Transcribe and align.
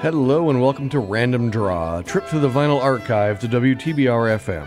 Hello 0.00 0.48
and 0.48 0.62
welcome 0.62 0.88
to 0.88 1.00
Random 1.00 1.50
Draw, 1.50 1.98
a 1.98 2.02
trip 2.02 2.24
through 2.24 2.40
the 2.40 2.48
vinyl 2.48 2.80
archive 2.80 3.40
to 3.40 3.48
WTBR 3.48 4.38
FM. 4.38 4.66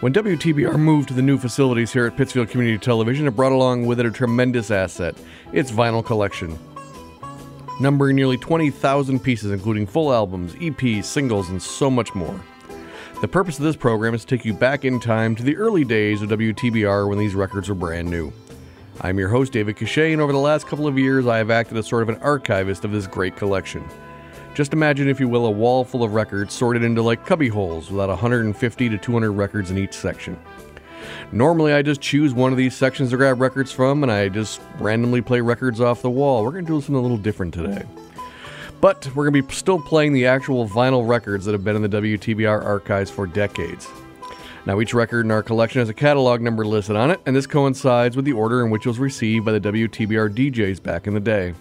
When 0.00 0.12
WTBR 0.12 0.78
moved 0.78 1.08
to 1.08 1.14
the 1.14 1.22
new 1.22 1.38
facilities 1.38 1.92
here 1.92 2.06
at 2.06 2.16
Pittsfield 2.16 2.48
Community 2.48 2.78
Television, 2.78 3.28
it 3.28 3.36
brought 3.36 3.52
along 3.52 3.86
with 3.86 4.00
it 4.00 4.06
a 4.06 4.10
tremendous 4.10 4.72
asset 4.72 5.14
its 5.52 5.70
vinyl 5.70 6.04
collection. 6.04 6.58
Numbering 7.80 8.16
nearly 8.16 8.36
20,000 8.36 9.20
pieces, 9.20 9.52
including 9.52 9.86
full 9.86 10.12
albums, 10.12 10.54
EPs, 10.54 11.04
singles, 11.04 11.50
and 11.50 11.62
so 11.62 11.88
much 11.88 12.12
more. 12.14 12.40
The 13.24 13.28
purpose 13.28 13.56
of 13.56 13.64
this 13.64 13.74
program 13.74 14.12
is 14.12 14.20
to 14.26 14.36
take 14.36 14.44
you 14.44 14.52
back 14.52 14.84
in 14.84 15.00
time 15.00 15.34
to 15.36 15.42
the 15.42 15.56
early 15.56 15.82
days 15.82 16.20
of 16.20 16.28
WTBR 16.28 17.08
when 17.08 17.16
these 17.16 17.34
records 17.34 17.70
were 17.70 17.74
brand 17.74 18.10
new. 18.10 18.30
I'm 19.00 19.18
your 19.18 19.30
host, 19.30 19.50
David 19.50 19.76
Cachet, 19.76 20.12
and 20.12 20.20
over 20.20 20.30
the 20.30 20.38
last 20.38 20.66
couple 20.66 20.86
of 20.86 20.98
years, 20.98 21.26
I 21.26 21.38
have 21.38 21.50
acted 21.50 21.78
as 21.78 21.86
sort 21.86 22.02
of 22.02 22.10
an 22.10 22.16
archivist 22.16 22.84
of 22.84 22.92
this 22.92 23.06
great 23.06 23.34
collection. 23.34 23.82
Just 24.52 24.74
imagine, 24.74 25.08
if 25.08 25.20
you 25.20 25.26
will, 25.26 25.46
a 25.46 25.50
wall 25.50 25.86
full 25.86 26.04
of 26.04 26.12
records 26.12 26.52
sorted 26.52 26.82
into 26.82 27.00
like 27.00 27.24
cubby 27.24 27.48
holes 27.48 27.86
with 27.86 27.98
about 27.98 28.10
150 28.10 28.88
to 28.90 28.98
200 28.98 29.32
records 29.32 29.70
in 29.70 29.78
each 29.78 29.94
section. 29.94 30.38
Normally, 31.32 31.72
I 31.72 31.80
just 31.80 32.02
choose 32.02 32.34
one 32.34 32.52
of 32.52 32.58
these 32.58 32.76
sections 32.76 33.08
to 33.08 33.16
grab 33.16 33.40
records 33.40 33.72
from 33.72 34.02
and 34.02 34.12
I 34.12 34.28
just 34.28 34.60
randomly 34.78 35.22
play 35.22 35.40
records 35.40 35.80
off 35.80 36.02
the 36.02 36.10
wall. 36.10 36.44
We're 36.44 36.52
going 36.52 36.66
to 36.66 36.72
do 36.72 36.78
something 36.78 36.96
a 36.96 37.00
little 37.00 37.16
different 37.16 37.54
today. 37.54 37.84
But 38.84 39.06
we're 39.14 39.30
going 39.30 39.42
to 39.42 39.48
be 39.48 39.54
still 39.54 39.80
playing 39.80 40.12
the 40.12 40.26
actual 40.26 40.68
vinyl 40.68 41.08
records 41.08 41.46
that 41.46 41.52
have 41.52 41.64
been 41.64 41.74
in 41.74 41.80
the 41.80 41.88
WTBR 41.88 42.62
archives 42.62 43.10
for 43.10 43.26
decades. 43.26 43.88
Now, 44.66 44.78
each 44.78 44.92
record 44.92 45.24
in 45.24 45.30
our 45.30 45.42
collection 45.42 45.78
has 45.78 45.88
a 45.88 45.94
catalog 45.94 46.42
number 46.42 46.66
listed 46.66 46.94
on 46.94 47.10
it, 47.10 47.18
and 47.24 47.34
this 47.34 47.46
coincides 47.46 48.14
with 48.14 48.26
the 48.26 48.34
order 48.34 48.62
in 48.62 48.70
which 48.70 48.84
it 48.84 48.90
was 48.90 48.98
received 48.98 49.46
by 49.46 49.52
the 49.52 49.72
WTBR 49.72 50.34
DJs 50.34 50.82
back 50.82 51.06
in 51.06 51.14
the 51.14 51.20
day. 51.20 51.54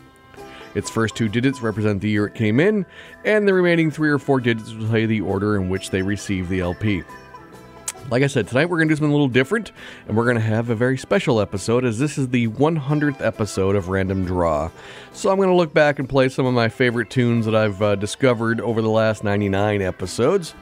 Its 0.76 0.90
first 0.90 1.16
two 1.16 1.30
digits 1.30 1.62
represent 1.62 2.02
the 2.02 2.10
year 2.10 2.26
it 2.26 2.36
came 2.36 2.60
in, 2.60 2.86
and 3.24 3.48
the 3.48 3.54
remaining 3.54 3.90
three 3.90 4.10
or 4.10 4.20
four 4.20 4.42
digits 4.42 4.74
will 4.74 4.98
you 4.98 5.08
the 5.08 5.22
order 5.22 5.56
in 5.56 5.70
which 5.70 5.92
they 5.92 6.02
received 6.02 6.50
the 6.50 6.60
LP. 6.60 7.04
Like 8.10 8.22
I 8.22 8.28
said, 8.28 8.48
tonight 8.48 8.66
we're 8.66 8.78
going 8.78 8.90
to 8.90 8.94
do 8.94 8.98
something 8.98 9.12
a 9.12 9.14
little 9.14 9.28
different, 9.28 9.72
and 10.08 10.16
we're 10.16 10.26
going 10.26 10.36
to 10.36 10.42
have 10.42 10.70
a 10.70 10.76
very 10.76 10.98
special 10.98 11.40
episode 11.40 11.84
as 11.84 11.98
this 11.98 12.18
is 12.18 12.30
the 12.30 12.48
100th 12.50 13.26
episode 13.26 13.76
of 13.76 13.90
Random 13.90 14.26
Draw. 14.26 14.70
So 15.14 15.32
I'm 15.32 15.38
going 15.38 15.50
to 15.50 15.56
look 15.56 15.74
back 15.74 16.00
and 16.00 16.08
play 16.08 16.30
some 16.30 16.46
of 16.46 16.54
my 16.54 16.70
favorite 16.70 17.10
tunes 17.10 17.46
that 17.46 17.56
I've 17.56 17.82
uh, 17.82 17.96
discovered 17.96 18.62
over 18.62 18.82
the 18.82 18.90
last 18.90 19.24
99 19.24 19.82
episodes. 19.82 20.54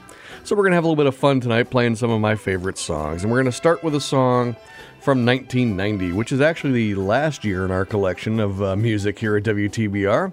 So 0.44 0.56
we're 0.56 0.62
going 0.62 0.72
to 0.72 0.76
have 0.76 0.84
a 0.84 0.88
little 0.88 0.96
bit 0.96 1.06
of 1.06 1.14
fun 1.14 1.40
tonight 1.40 1.68
playing 1.68 1.96
some 1.96 2.10
of 2.10 2.20
my 2.20 2.36
favorite 2.36 2.78
songs. 2.78 3.22
And 3.22 3.30
we're 3.30 3.38
going 3.38 3.52
to 3.52 3.56
start 3.56 3.84
with 3.84 3.94
a 3.94 4.00
song 4.00 4.56
from 5.00 5.26
1990, 5.26 6.12
which 6.12 6.32
is 6.32 6.40
actually 6.40 6.94
the 6.94 7.00
last 7.00 7.44
year 7.44 7.64
in 7.64 7.70
our 7.70 7.84
collection 7.84 8.40
of 8.40 8.62
uh, 8.62 8.76
music 8.76 9.18
here 9.18 9.36
at 9.36 9.42
WTBR. 9.42 10.32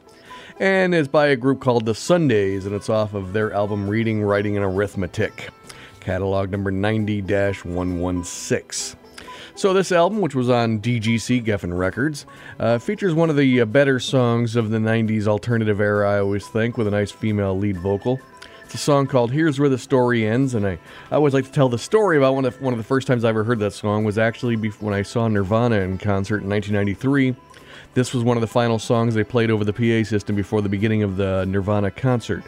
And 0.60 0.94
it's 0.94 1.08
by 1.08 1.28
a 1.28 1.36
group 1.36 1.60
called 1.60 1.86
The 1.86 1.96
Sundays, 1.96 2.66
and 2.66 2.76
it's 2.76 2.90
off 2.90 3.14
of 3.14 3.34
their 3.34 3.54
album 3.54 3.90
Reading, 3.90 4.22
Writing, 4.22 4.58
and 4.58 4.66
Arithmetic, 4.66 5.50
catalog 6.10 6.50
number 6.50 6.72
90 6.72 7.22
116. 7.22 9.00
So, 9.54 9.74
this 9.74 9.92
album, 9.92 10.22
which 10.22 10.34
was 10.34 10.50
on 10.50 10.80
DGC 10.80 11.46
Geffen 11.46 11.78
Records, 11.78 12.26
uh, 12.60 12.80
features 12.80 13.14
one 13.14 13.30
of 13.30 13.36
the 13.36 13.62
uh, 13.62 13.66
better 13.66 14.00
songs 14.00 14.56
of 14.56 14.72
the 14.72 14.80
90s 14.80 15.28
alternative 15.28 15.80
era, 15.80 16.10
I 16.10 16.20
always 16.20 16.48
think, 16.48 16.80
with 16.80 16.88
a 16.88 16.92
nice 16.92 17.12
female 17.12 17.56
lead 17.56 17.78
vocal. 17.78 18.20
It's 18.64 18.74
a 18.74 18.80
song 18.80 19.06
called 19.06 19.32
"Here's 19.32 19.60
Where 19.60 19.70
the 19.70 19.78
Story 19.78 20.26
Ends," 20.26 20.56
and 20.56 20.66
I, 20.66 20.80
I 21.12 21.16
always 21.16 21.36
like 21.36 21.46
to 21.46 21.52
tell 21.52 21.70
the 21.70 21.78
story 21.78 22.18
about 22.18 22.34
one 22.34 22.46
of 22.46 22.60
one 22.60 22.74
of 22.74 22.80
the 22.80 22.84
first 22.84 23.06
times 23.06 23.24
I 23.24 23.30
ever 23.30 23.44
heard 23.44 23.60
that 23.60 23.74
song 23.74 24.04
was 24.04 24.18
actually 24.18 24.56
when 24.56 24.96
I 24.96 25.04
saw 25.04 25.28
Nirvana 25.28 25.82
in 25.82 26.00
concert 26.00 26.42
in 26.42 26.50
1993. 26.50 27.36
This 27.94 28.16
was 28.16 28.24
one 28.24 28.36
of 28.38 28.42
the 28.42 28.48
final 28.48 28.80
songs 28.80 29.14
they 29.14 29.24
played 29.24 29.52
over 29.52 29.64
the 29.64 29.74
PA 29.74 30.08
system 30.10 30.36
before 30.36 30.62
the 30.62 30.70
beginning 30.70 31.04
of 31.04 31.18
the 31.18 31.46
Nirvana 31.46 31.92
concert. 31.92 32.44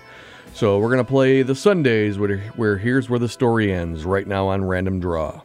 So 0.54 0.78
we're 0.78 0.92
gonna 0.92 1.04
play 1.04 1.42
the 1.42 1.56
Sundays 1.56 2.20
where, 2.20 2.38
where 2.56 2.78
"Here's 2.78 3.10
Where 3.10 3.20
the 3.20 3.30
Story 3.30 3.74
Ends" 3.74 4.06
right 4.06 4.28
now 4.28 4.48
on 4.48 4.64
Random 4.64 5.00
Draw. 5.00 5.42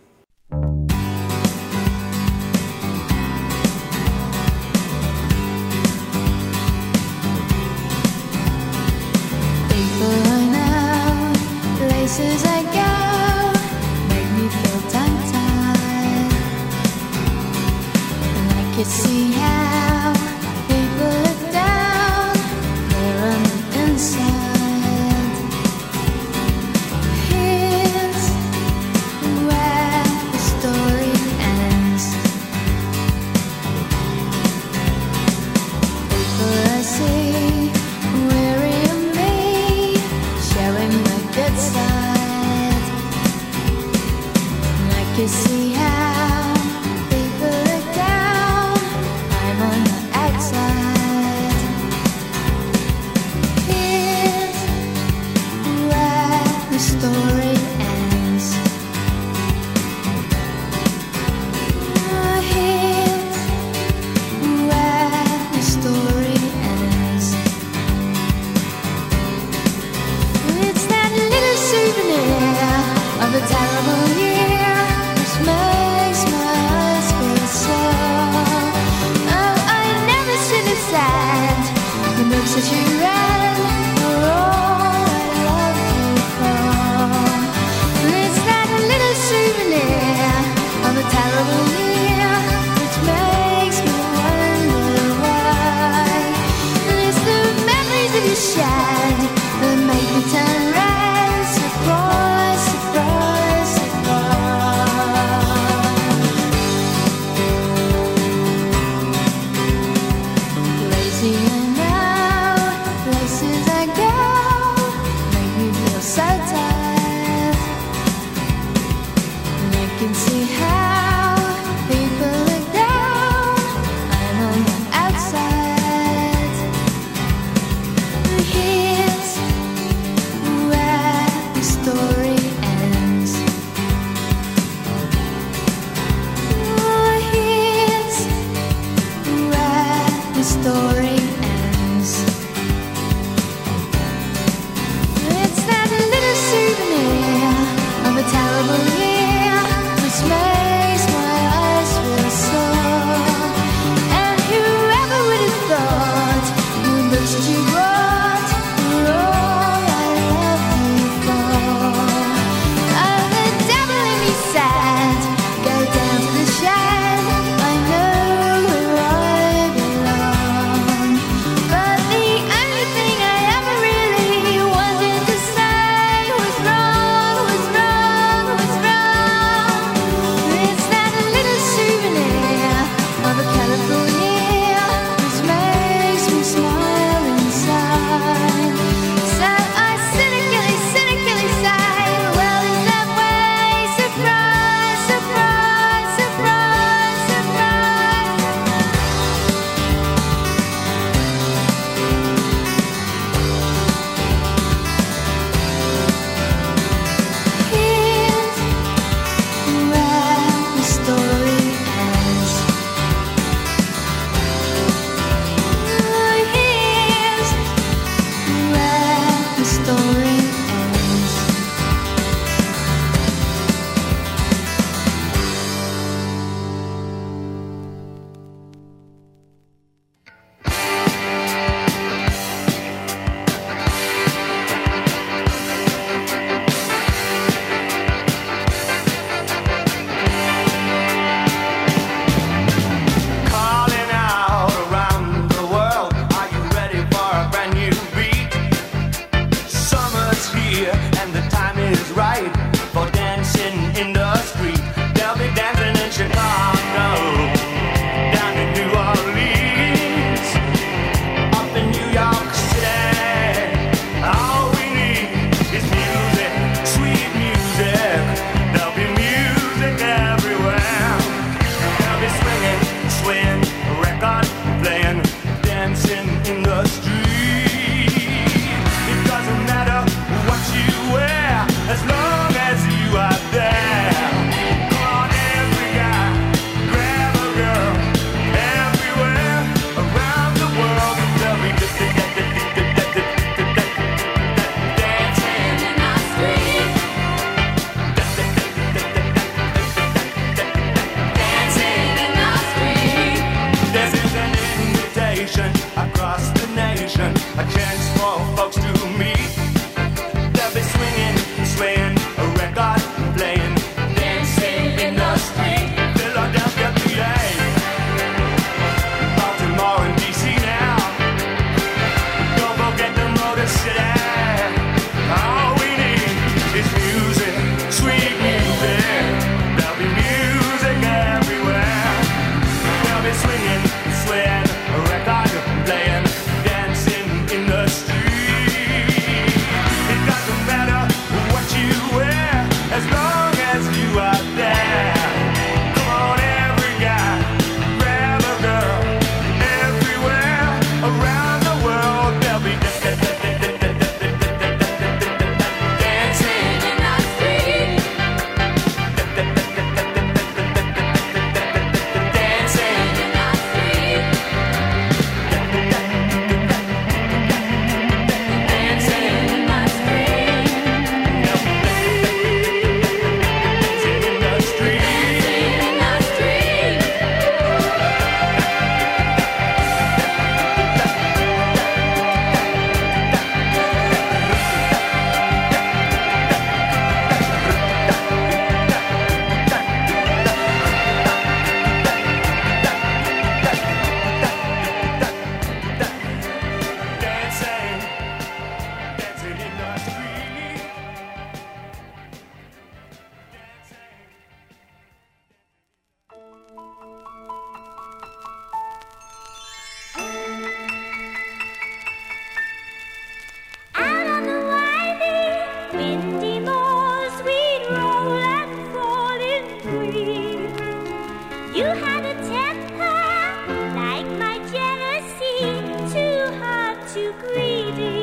too 427.17 427.33
greedy. 427.41 428.16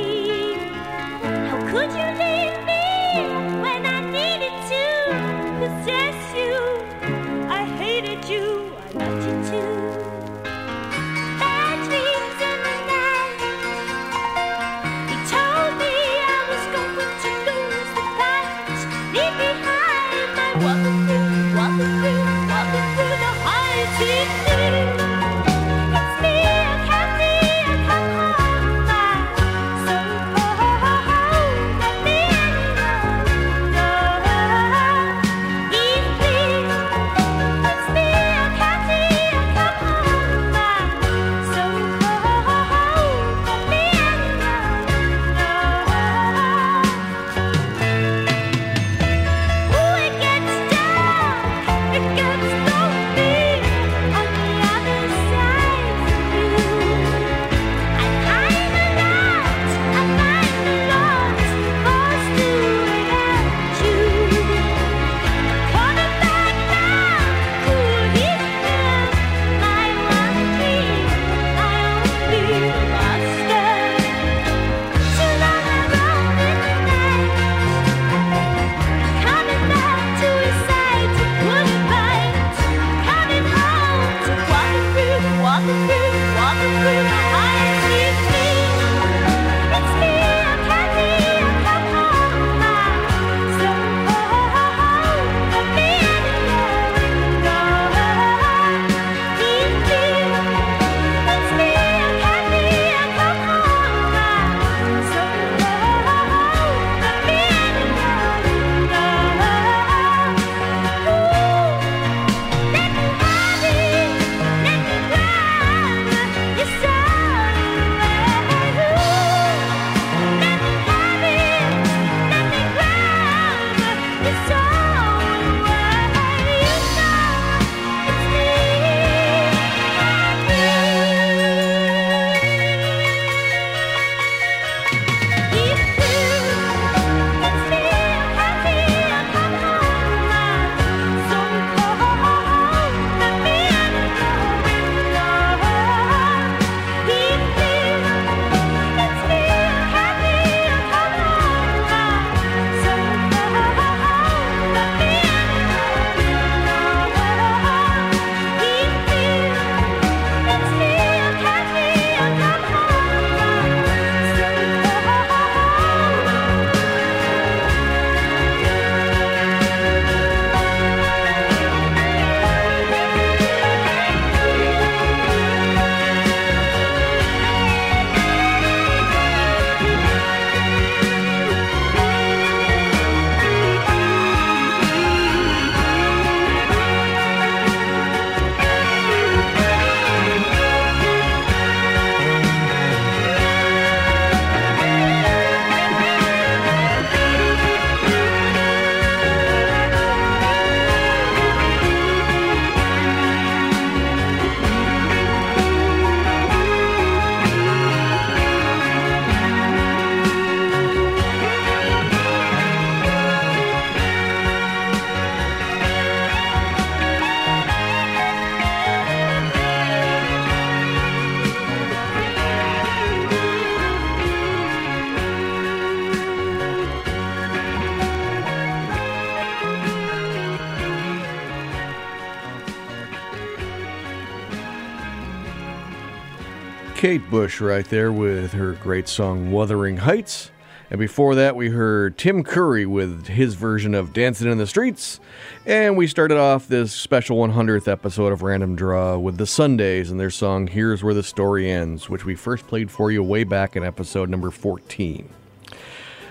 Kate 237.04 237.30
Bush 237.30 237.60
right 237.60 237.84
there 237.90 238.14
with 238.14 238.54
her 238.54 238.72
great 238.72 239.10
song 239.10 239.52
Wuthering 239.52 239.98
Heights. 239.98 240.52
And 240.90 240.98
before 240.98 241.36
that, 241.36 241.54
we 241.54 241.68
heard 241.68 242.18
Tim 242.18 242.46
Curry 242.46 242.86
with 242.86 243.28
his 243.28 243.56
version 243.56 243.94
of 243.94 244.14
Dancing 244.14 244.50
in 244.50 244.58
the 244.58 244.66
Streets. 244.66 245.20
And 245.66 245.98
we 245.98 246.08
started 246.08 246.38
off 246.38 246.70
this 246.70 246.94
special 246.94 247.36
100th 247.36 247.90
episode 247.90 248.32
of 248.32 248.42
Random 248.42 248.78
Draw 248.78 249.18
with 249.18 249.36
the 249.36 249.46
Sundays 249.46 250.12
and 250.12 250.18
their 250.18 250.30
song 250.30 250.68
Here's 250.68 251.04
Where 251.04 251.14
the 251.14 251.24
Story 251.24 251.70
Ends, 251.70 252.10
which 252.10 252.24
we 252.24 252.36
first 252.36 252.68
played 252.68 252.90
for 252.90 253.12
you 253.12 253.22
way 253.22 253.44
back 253.44 253.76
in 253.76 253.84
episode 253.84 254.30
number 254.30 254.50
14. 254.50 255.28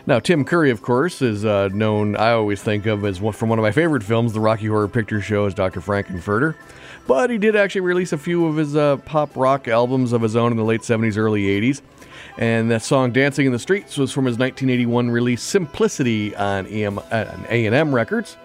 Now, 0.06 0.20
Tim 0.20 0.42
Curry, 0.42 0.70
of 0.70 0.80
course, 0.80 1.20
is 1.20 1.44
uh, 1.44 1.68
known, 1.68 2.16
I 2.16 2.32
always 2.32 2.62
think 2.62 2.86
of 2.86 3.04
as 3.04 3.20
one, 3.20 3.34
from 3.34 3.50
one 3.50 3.58
of 3.58 3.62
my 3.62 3.72
favorite 3.72 4.02
films, 4.02 4.32
the 4.32 4.40
Rocky 4.40 4.68
Horror 4.68 4.88
Picture 4.88 5.20
Show, 5.20 5.44
as 5.44 5.52
Dr. 5.52 5.82
Frank-N-Furter 5.82 6.54
but 7.06 7.30
he 7.30 7.38
did 7.38 7.56
actually 7.56 7.82
release 7.82 8.12
a 8.12 8.18
few 8.18 8.46
of 8.46 8.56
his 8.56 8.76
uh, 8.76 8.96
pop 8.98 9.36
rock 9.36 9.68
albums 9.68 10.12
of 10.12 10.22
his 10.22 10.36
own 10.36 10.52
in 10.52 10.56
the 10.56 10.64
late 10.64 10.82
70s, 10.82 11.16
early 11.16 11.44
80s. 11.44 11.80
And 12.38 12.70
that 12.70 12.82
song 12.82 13.12
"Dancing 13.12 13.46
in 13.46 13.52
the 13.52 13.58
Streets" 13.58 13.98
was 13.98 14.12
from 14.12 14.24
his 14.24 14.38
1981 14.38 15.10
release 15.10 15.42
"Simplicity" 15.42 16.34
on 16.34 16.66
EM, 16.66 16.98
on 16.98 17.46
A&M 17.50 17.94
Records. 17.94 18.36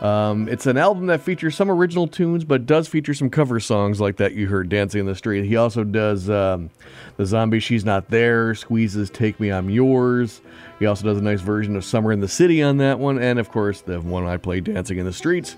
Um, 0.00 0.48
it's 0.48 0.66
an 0.66 0.76
album 0.76 1.06
that 1.06 1.22
features 1.22 1.56
some 1.56 1.70
original 1.70 2.06
tunes, 2.06 2.44
but 2.44 2.66
does 2.66 2.86
feature 2.86 3.14
some 3.14 3.30
cover 3.30 3.58
songs 3.58 4.00
like 4.00 4.16
that 4.16 4.34
you 4.34 4.48
heard 4.48 4.68
"Dancing 4.68 5.00
in 5.00 5.06
the 5.06 5.14
Street." 5.14 5.44
He 5.44 5.56
also 5.56 5.84
does 5.84 6.28
um, 6.28 6.70
"The 7.16 7.26
Zombie 7.26 7.60
She's 7.60 7.84
Not 7.84 8.10
There," 8.10 8.54
"Squeezes 8.54 9.10
Take 9.10 9.38
Me 9.40 9.52
I'm 9.52 9.70
Yours." 9.70 10.40
He 10.78 10.86
also 10.86 11.04
does 11.04 11.18
a 11.18 11.22
nice 11.22 11.40
version 11.40 11.76
of 11.76 11.84
"Summer 11.84 12.12
in 12.12 12.20
the 12.20 12.28
City" 12.28 12.62
on 12.62 12.78
that 12.78 12.98
one, 12.98 13.18
and 13.18 13.38
of 13.38 13.50
course 13.50 13.80
the 13.80 14.00
one 14.00 14.26
I 14.26 14.36
play, 14.36 14.60
"Dancing 14.60 14.98
in 14.98 15.06
the 15.06 15.12
Streets." 15.12 15.56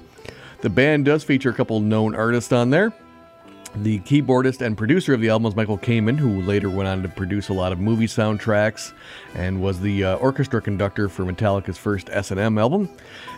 The 0.62 0.70
band 0.70 1.06
does 1.06 1.24
feature 1.24 1.50
a 1.50 1.54
couple 1.54 1.80
known 1.80 2.14
artists 2.14 2.52
on 2.52 2.68
there. 2.70 2.92
The 3.76 4.00
keyboardist 4.00 4.60
and 4.60 4.76
producer 4.76 5.14
of 5.14 5.20
the 5.20 5.28
album 5.28 5.46
is 5.46 5.54
Michael 5.54 5.78
Kamen, 5.78 6.18
who 6.18 6.42
later 6.42 6.68
went 6.68 6.88
on 6.88 7.02
to 7.02 7.08
produce 7.08 7.48
a 7.48 7.52
lot 7.52 7.70
of 7.70 7.78
movie 7.78 8.08
soundtracks 8.08 8.92
and 9.34 9.62
was 9.62 9.80
the 9.80 10.04
uh, 10.04 10.16
orchestra 10.16 10.60
conductor 10.60 11.08
for 11.08 11.24
Metallica's 11.24 11.78
first 11.78 12.10
S&M 12.10 12.58
album. 12.58 12.90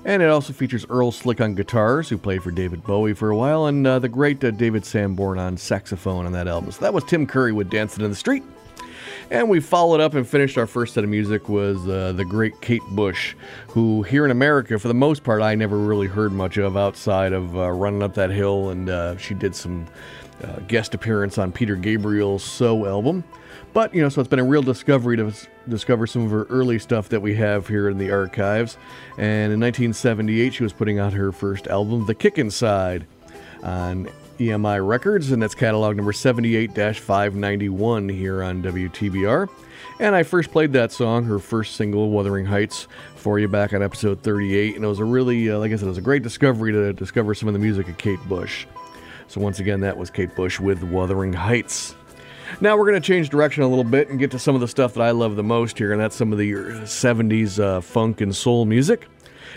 And 0.07 0.23
it 0.23 0.31
also 0.31 0.53
features 0.55 0.87
Earl 0.89 1.13
Slick 1.13 1.41
on 1.43 1.55
guitars, 1.55 2.09
who 2.09 2.17
played 2.17 2.43
for 2.43 2.51
David 2.51 2.83
Bowie 2.83 3.13
for 3.13 3.31
a 3.31 3.37
while, 3.37 3.67
and 3.67 3.87
uh, 3.87 3.99
the 3.99 4.09
great 4.09 4.43
uh, 4.43 4.51
David 4.53 4.87
Sanborn 4.87 5.39
on 5.39 5.57
saxophone 5.57 6.25
on 6.25 6.33
that 6.33 6.49
album. 6.49 6.73
So 6.73 6.81
that 6.81 6.95
was 6.95 7.05
Tim 7.05 7.27
Curry 7.27 7.53
with 7.53 7.69
Dancing 7.69 8.03
in 8.03 8.11
the 8.11 8.17
Street. 8.17 8.43
And 9.33 9.49
we 9.49 9.61
followed 9.61 10.03
up 10.03 10.13
and 10.13 10.29
finished 10.29 10.59
our 10.59 10.67
first 10.67 10.93
set 10.93 11.05
of 11.05 11.09
music 11.09 11.49
was 11.49 11.89
uh, 11.89 12.13
the 12.13 12.23
great 12.23 12.61
Kate 12.61 12.83
Bush, 12.91 13.35
who 13.69 14.03
here 14.03 14.27
in 14.27 14.31
America, 14.31 14.79
for 14.79 14.89
the 14.89 14.95
most 14.95 15.25
part, 15.25 15.41
I 15.41 15.55
never 15.55 15.79
really 15.79 16.07
heard 16.07 16.33
much 16.33 16.59
of 16.59 16.77
outside 16.77 17.33
of 17.33 17.57
uh, 17.57 17.71
Running 17.71 18.03
Up 18.03 18.13
That 18.13 18.29
Hill, 18.29 18.69
and 18.69 18.91
uh, 18.91 19.17
she 19.17 19.33
did 19.33 19.57
some 19.57 19.87
uh, 20.45 20.59
guest 20.69 20.93
appearance 20.93 21.39
on 21.39 21.51
Peter 21.51 21.77
Gabriel's 21.77 22.45
So 22.45 22.85
album. 22.85 23.25
But, 23.73 23.95
you 23.95 24.03
know, 24.03 24.11
so 24.11 24.21
it's 24.21 24.29
been 24.29 24.39
a 24.39 24.45
real 24.45 24.63
discovery 24.63 25.17
to 25.17 25.33
discover 25.67 26.07
some 26.07 26.27
of 26.27 26.31
her 26.31 26.45
early 26.51 26.79
stuff 26.79 27.09
that 27.09 27.23
we 27.23 27.35
have 27.37 27.67
here 27.67 27.89
in 27.89 27.97
the 27.97 28.11
archives. 28.11 28.77
And 29.17 29.51
in 29.51 29.61
1978, 29.61 30.53
she 30.53 30.63
was 30.63 30.75
putting 30.75 30.99
out 30.99 31.15
her 31.15 31.33
first 31.33 31.69
album, 31.69 32.05
The 32.05 32.15
Kick 32.15 32.37
Inside, 32.37 33.07
on 33.63 34.11
EMI 34.39 34.87
Records, 34.87 35.33
and 35.33 35.43
that's 35.43 35.55
catalog 35.55 35.97
number 35.97 36.13
78 36.13 36.73
591 36.97 38.09
here 38.09 38.43
on 38.43 38.63
WTBR. 38.63 39.49
And 40.01 40.15
I 40.15 40.23
first 40.23 40.51
played 40.51 40.73
that 40.73 40.91
song, 40.91 41.25
her 41.25 41.39
first 41.39 41.77
single, 41.77 42.11
Wuthering 42.11 42.47
Heights, 42.47 42.89
for 43.15 43.39
you 43.39 43.49
back 43.49 43.73
on 43.73 43.83
episode 43.83 44.23
38. 44.23 44.77
And 44.77 44.85
it 44.85 44.89
was 44.89 44.99
a 44.99 45.05
really, 45.05 45.51
uh, 45.51 45.59
like 45.59 45.73
I 45.73 45.77
said, 45.77 45.85
it 45.85 45.89
was 45.89 45.99
a 45.99 46.03
great 46.03 46.23
discovery 46.23 46.73
to 46.73 46.93
discover 46.93 47.35
some 47.35 47.49
of 47.49 47.53
the 47.53 47.61
music 47.61 47.89
of 47.89 47.99
Kate 47.99 48.21
Bush. 48.29 48.67
So 49.29 49.41
once 49.41 49.61
again, 49.61 49.81
that 49.81 49.97
was 49.97 50.11
Kate 50.11 50.35
Bush 50.35 50.59
with 50.59 50.83
Wuthering 50.83 51.33
Heights. 51.33 51.95
Now 52.61 52.77
we're 52.77 52.91
going 52.91 53.01
to 53.01 53.07
change 53.07 53.31
direction 53.31 53.63
a 53.63 53.69
little 53.69 53.85
bit 53.85 54.09
and 54.09 54.19
get 54.19 54.31
to 54.33 54.39
some 54.39 54.55
of 54.55 54.61
the 54.61 54.69
stuff 54.69 54.95
that 54.95 55.03
I 55.03 55.13
love 55.13 55.37
the 55.37 55.43
most 55.43 55.79
here, 55.79 55.93
and 55.93 56.01
that's 56.01 56.17
some 56.17 56.33
of 56.33 56.39
the 56.39 56.53
70s 56.53 57.59
uh, 57.59 57.81
funk 57.81 58.21
and 58.21 58.35
soul 58.35 58.65
music. 58.65 59.09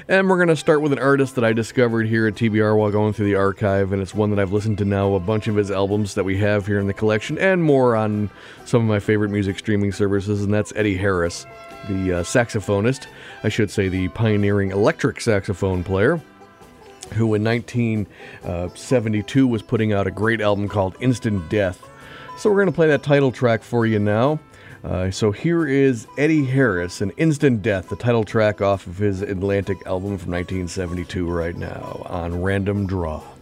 And 0.08 0.30
we're 0.30 0.38
going 0.38 0.50
to 0.50 0.56
start 0.56 0.82
with 0.82 0.94
an 0.94 1.00
artist 1.00 1.36
that 1.36 1.44
I 1.44 1.54
discovered 1.54 2.08
here 2.08 2.28
at 2.28 2.36
TBR 2.36 2.78
while 2.78 2.92
going 2.92 3.14
through 3.14 3.26
the 3.26 3.36
archive, 3.36 3.92
and 3.92 4.02
it's 4.02 4.14
one 4.14 4.30
that 4.30 4.40
I've 4.40 4.52
listened 4.52 4.78
to 4.80 4.86
now 4.86 5.16
a 5.16 5.20
bunch 5.20 5.48
of 5.48 5.56
his 5.56 5.72
albums 5.72 6.16
that 6.16 6.24
we 6.24 6.38
have 6.38 6.68
here 6.68 6.80
in 6.80 6.88
the 6.88 6.94
collection, 6.94 7.38
and 7.38 7.64
more 7.64 7.96
on 7.96 8.30
some 8.66 8.82
of 8.82 8.88
my 8.88 9.00
favorite 9.00 9.30
music 9.30 9.58
streaming 9.58 9.92
services, 9.92 10.44
and 10.44 10.54
that's 10.54 10.74
Eddie 10.76 10.98
Harris, 10.98 11.46
the 11.88 12.14
uh, 12.14 12.24
saxophonist, 12.24 13.08
I 13.44 13.50
should 13.50 13.72
say 13.72 13.88
the 13.88 14.10
pioneering 14.10 14.72
electric 14.72 15.22
saxophone 15.22 15.84
player 15.84 16.22
who 17.14 17.36
in 17.36 17.44
1972 17.44 19.48
was 19.48 19.62
putting 19.62 19.94
out 19.94 20.08
a 20.08 20.12
great 20.12 20.42
album 20.42 20.68
called 20.68 20.96
Instant 21.00 21.48
Death. 21.50 21.88
So 22.38 22.50
we're 22.50 22.58
going 22.58 22.68
to 22.68 22.74
play 22.74 22.88
that 22.88 23.04
title 23.04 23.32
track 23.32 23.64
for 23.64 23.86
you 23.86 24.00
now. 24.00 24.40
Uh, 24.86 25.10
so 25.10 25.32
here 25.32 25.66
is 25.66 26.06
Eddie 26.16 26.46
Harris 26.46 27.02
and 27.02 27.12
Instant 27.18 27.64
Death, 27.64 27.90
the 27.90 27.96
title 27.96 28.24
track 28.24 28.62
off 28.62 28.86
of 28.86 29.00
his 29.00 29.24
Atlantic 29.24 29.78
album 29.88 30.20
from 30.20 30.32
1972, 30.32 31.28
right 31.28 31.56
now 31.56 32.06
on 32.06 32.44
Random 32.44 32.86
Draw. 32.86 33.35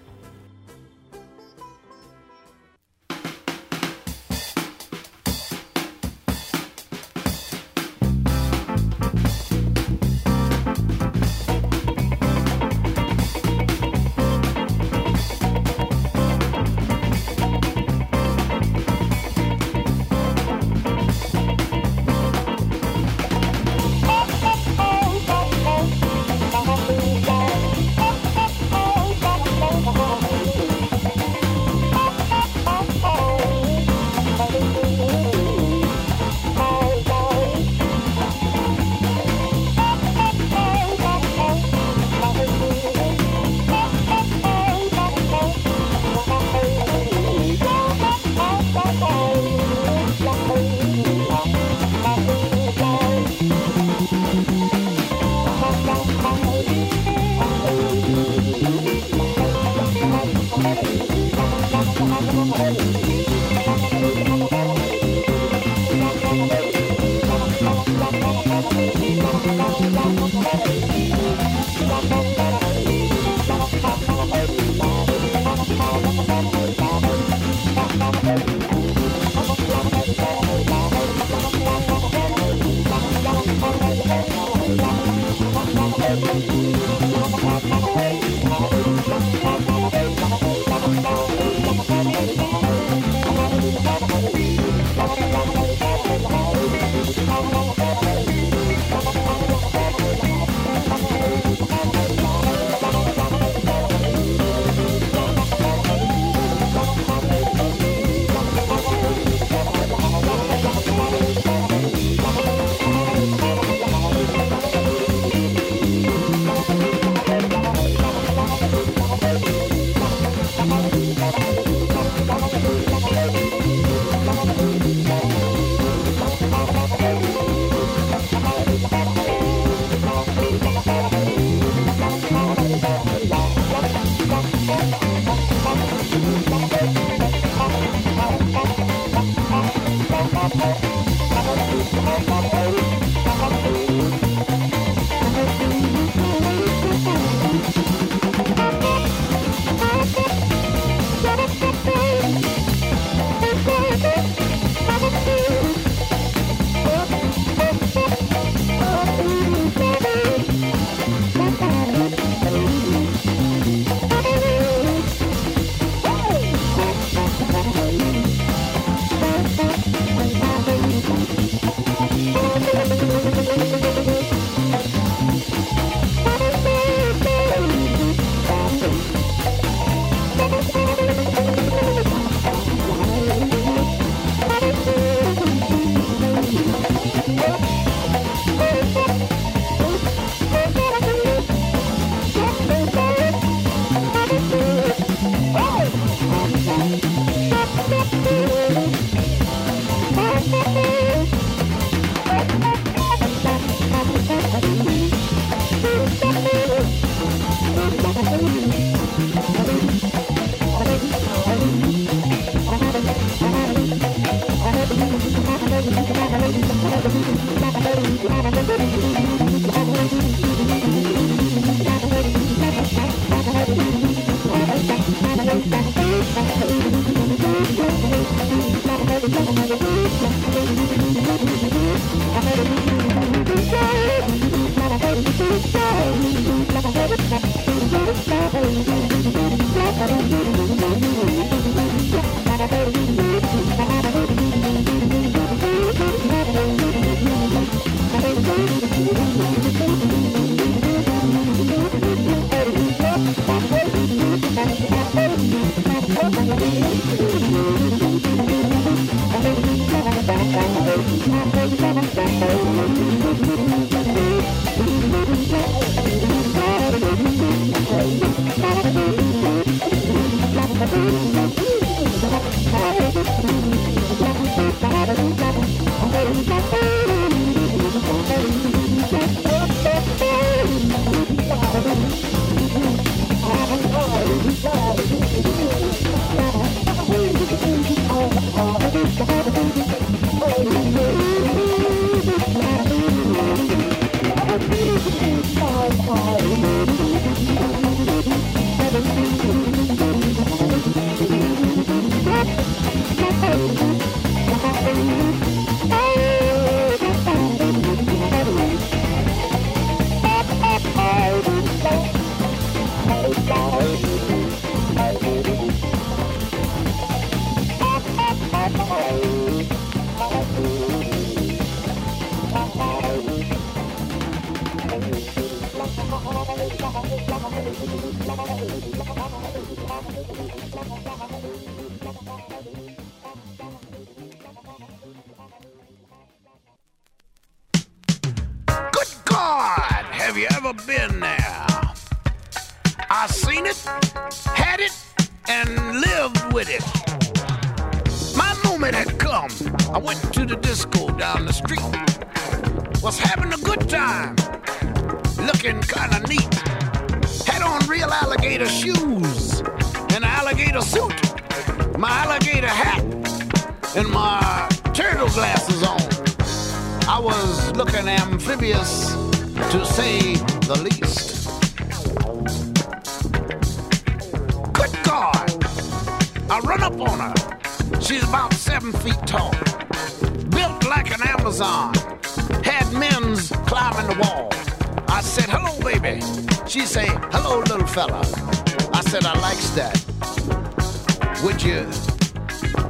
Would 391.43 391.61
you 391.61 391.85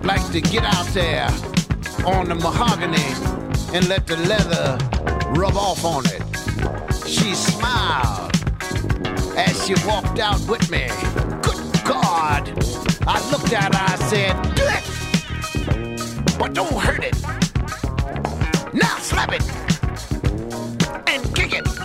like 0.04 0.32
to 0.32 0.40
get 0.40 0.64
out 0.64 0.86
there 0.94 1.28
on 2.06 2.30
the 2.30 2.36
mahogany 2.36 3.02
and 3.76 3.88
let 3.90 4.06
the 4.06 4.16
leather 4.28 4.78
rub 5.32 5.58
off 5.58 5.84
on 5.84 6.06
it? 6.06 6.22
She 7.08 7.34
smiled 7.34 8.32
as 9.36 9.66
she 9.66 9.74
walked 9.88 10.20
out 10.20 10.40
with 10.48 10.70
me. 10.70 10.86
Good 11.42 11.84
God! 11.84 12.48
I 13.08 13.28
looked 13.32 13.54
at 13.54 13.74
her, 13.74 13.86
I 13.88 13.96
said, 13.96 14.40
Do 14.56 14.68
it! 14.68 16.38
But 16.38 16.54
don't 16.54 16.74
hurt 16.74 17.04
it! 17.04 17.20
Now 18.72 18.98
slap 19.00 19.34
it! 19.34 19.42
And 21.08 21.36
kick 21.36 21.54
it! 21.54 21.83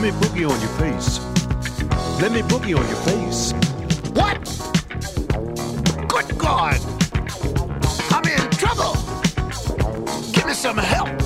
Let 0.00 0.14
me 0.14 0.20
boogie 0.20 0.48
on 0.48 0.60
your 0.60 0.70
face. 0.78 1.18
Let 2.22 2.30
me 2.30 2.42
boogie 2.42 2.78
on 2.78 2.86
your 2.86 3.00
face. 3.02 3.52
What? 4.14 4.38
Good 6.08 6.38
God! 6.38 6.80
I'm 8.12 8.24
in 8.28 8.48
trouble! 8.50 8.94
Give 10.32 10.46
me 10.46 10.52
some 10.52 10.78
help! 10.78 11.17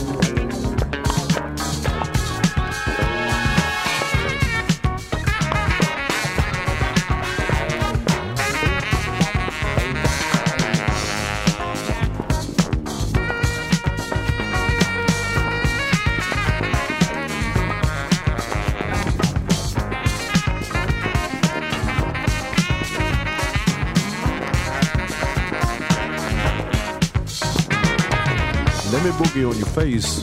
face. 29.75 30.21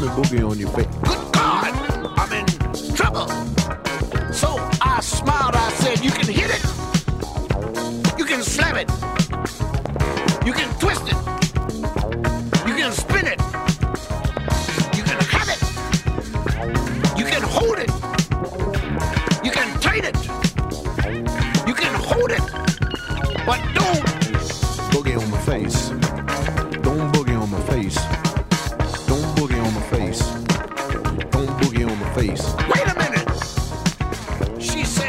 me 0.00 0.06
boogie 0.08 0.48
on 0.48 0.58
your 0.58 0.70
face. 0.70 1.05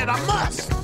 that 0.08 0.20
I 0.20 0.26
must. 0.26 0.77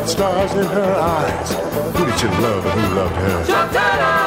With 0.00 0.08
stars 0.08 0.52
in 0.52 0.64
her 0.64 0.94
eyes. 0.94 1.52
Who 1.96 2.06
did 2.06 2.22
you 2.22 2.28
love 2.40 2.64
and 2.64 2.80
who 2.80 2.94
loved 2.94 3.16
her? 3.16 3.54
All 3.54 4.19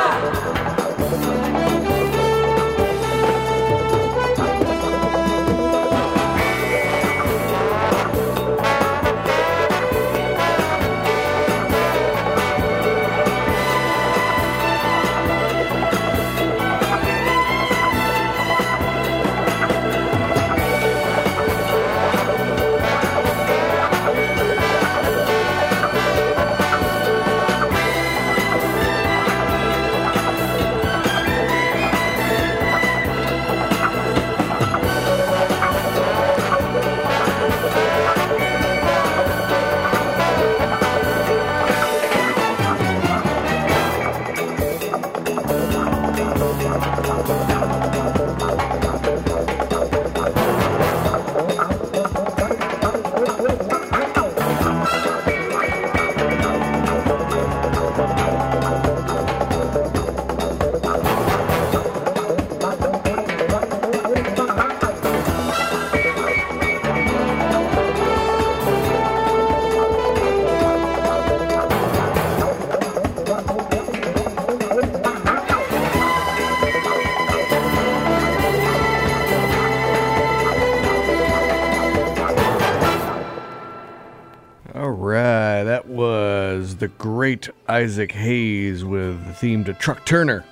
Isaac 87.73 88.12
Hayes 88.12 88.86
with 88.86 89.25
the 89.25 89.33
theme 89.33 89.63
to 89.63 89.73
Truck 89.73 90.05
Turner. 90.05 90.45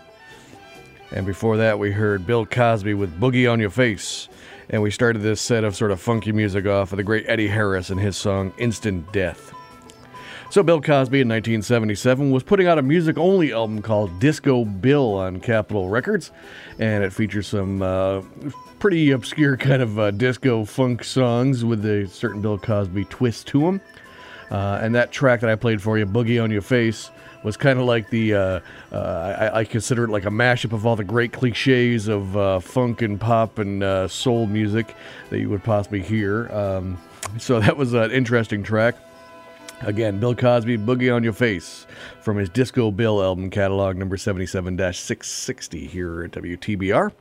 And 1.12 1.24
before 1.24 1.58
that, 1.58 1.78
we 1.78 1.92
heard 1.92 2.26
Bill 2.26 2.48
Cosby 2.48 2.96
with 2.96 3.20
Boogie 3.20 3.50
on 3.50 3.60
Your 3.60 3.70
Face. 3.70 4.28
And 4.72 4.82
we 4.82 4.90
started 4.90 5.22
this 5.22 5.40
set 5.40 5.64
of 5.64 5.76
sort 5.76 5.92
of 5.92 6.02
funky 6.02 6.32
music 6.32 6.66
off 6.66 6.92
of 6.92 6.98
the 6.98 7.04
great 7.04 7.26
Eddie 7.28 7.50
Harris 7.50 7.92
and 7.92 8.00
his 8.00 8.18
song 8.18 8.52
Instant 8.58 9.14
Death. 9.14 9.54
So, 10.50 10.64
Bill 10.64 10.82
Cosby 10.82 11.22
in 11.22 11.30
1977 11.30 12.32
was 12.32 12.42
putting 12.42 12.66
out 12.66 12.80
a 12.80 12.82
music 12.82 13.20
only 13.20 13.54
album 13.54 13.84
called 13.84 14.20
Disco 14.20 14.66
Bill 14.66 15.14
on 15.14 15.42
Capitol 15.42 15.90
Records. 15.90 16.32
And 16.80 17.04
it 17.04 17.14
features 17.14 17.46
some 17.46 17.84
uh, 17.84 18.24
pretty 18.80 19.12
obscure 19.12 19.58
kind 19.58 19.84
of 19.84 20.00
uh, 20.00 20.10
disco 20.10 20.66
funk 20.66 21.04
songs 21.04 21.64
with 21.64 21.86
a 21.86 22.08
certain 22.08 22.42
Bill 22.42 22.58
Cosby 22.58 23.06
twist 23.06 23.46
to 23.50 23.62
them. 23.62 23.80
Uh, 24.52 24.80
and 24.82 24.94
that 24.94 25.12
track 25.12 25.40
that 25.40 25.50
I 25.50 25.56
played 25.56 25.82
for 25.82 25.98
you, 25.98 26.06
Boogie 26.06 26.44
on 26.44 26.52
Your 26.52 26.62
Face, 26.62 27.10
was 27.44 27.58
kind 27.58 27.80
of 27.80 27.86
like 27.86 28.10
the, 28.10 28.36
uh, 28.36 28.60
uh, 28.92 29.52
I, 29.54 29.60
I 29.60 29.64
consider 29.64 30.04
it 30.04 30.10
like 30.10 30.26
a 30.26 30.30
mashup 30.30 30.74
of 30.74 30.86
all 30.86 30.96
the 30.96 31.04
great 31.04 31.34
cliches 31.34 32.08
of 32.08 32.38
uh, 32.38 32.60
funk 32.60 33.02
and 33.02 33.20
pop 33.20 33.58
and 33.58 33.82
uh, 33.82 34.08
soul 34.08 34.46
music 34.46 34.96
that 35.30 35.40
you 35.40 35.50
would 35.50 35.64
possibly 35.64 36.02
hear. 36.02 36.52
Um, 36.52 36.98
so 37.40 37.60
that 37.60 37.78
was 37.78 37.94
an 37.94 38.12
interesting 38.12 38.62
track. 38.62 38.96
Again, 39.84 40.20
Bill 40.20 40.36
Cosby, 40.36 40.78
Boogie 40.78 41.14
on 41.14 41.24
Your 41.24 41.34
Face 41.34 41.88
from 42.22 42.38
his 42.38 42.50
Disco 42.50 42.92
Bill 42.92 43.22
album 43.22 43.50
catalog 43.50 43.98
number 43.98 44.16
77 44.16 44.78
660 44.78 45.88
here 45.88 46.24
at 46.24 46.32
WTBR. 46.32 47.12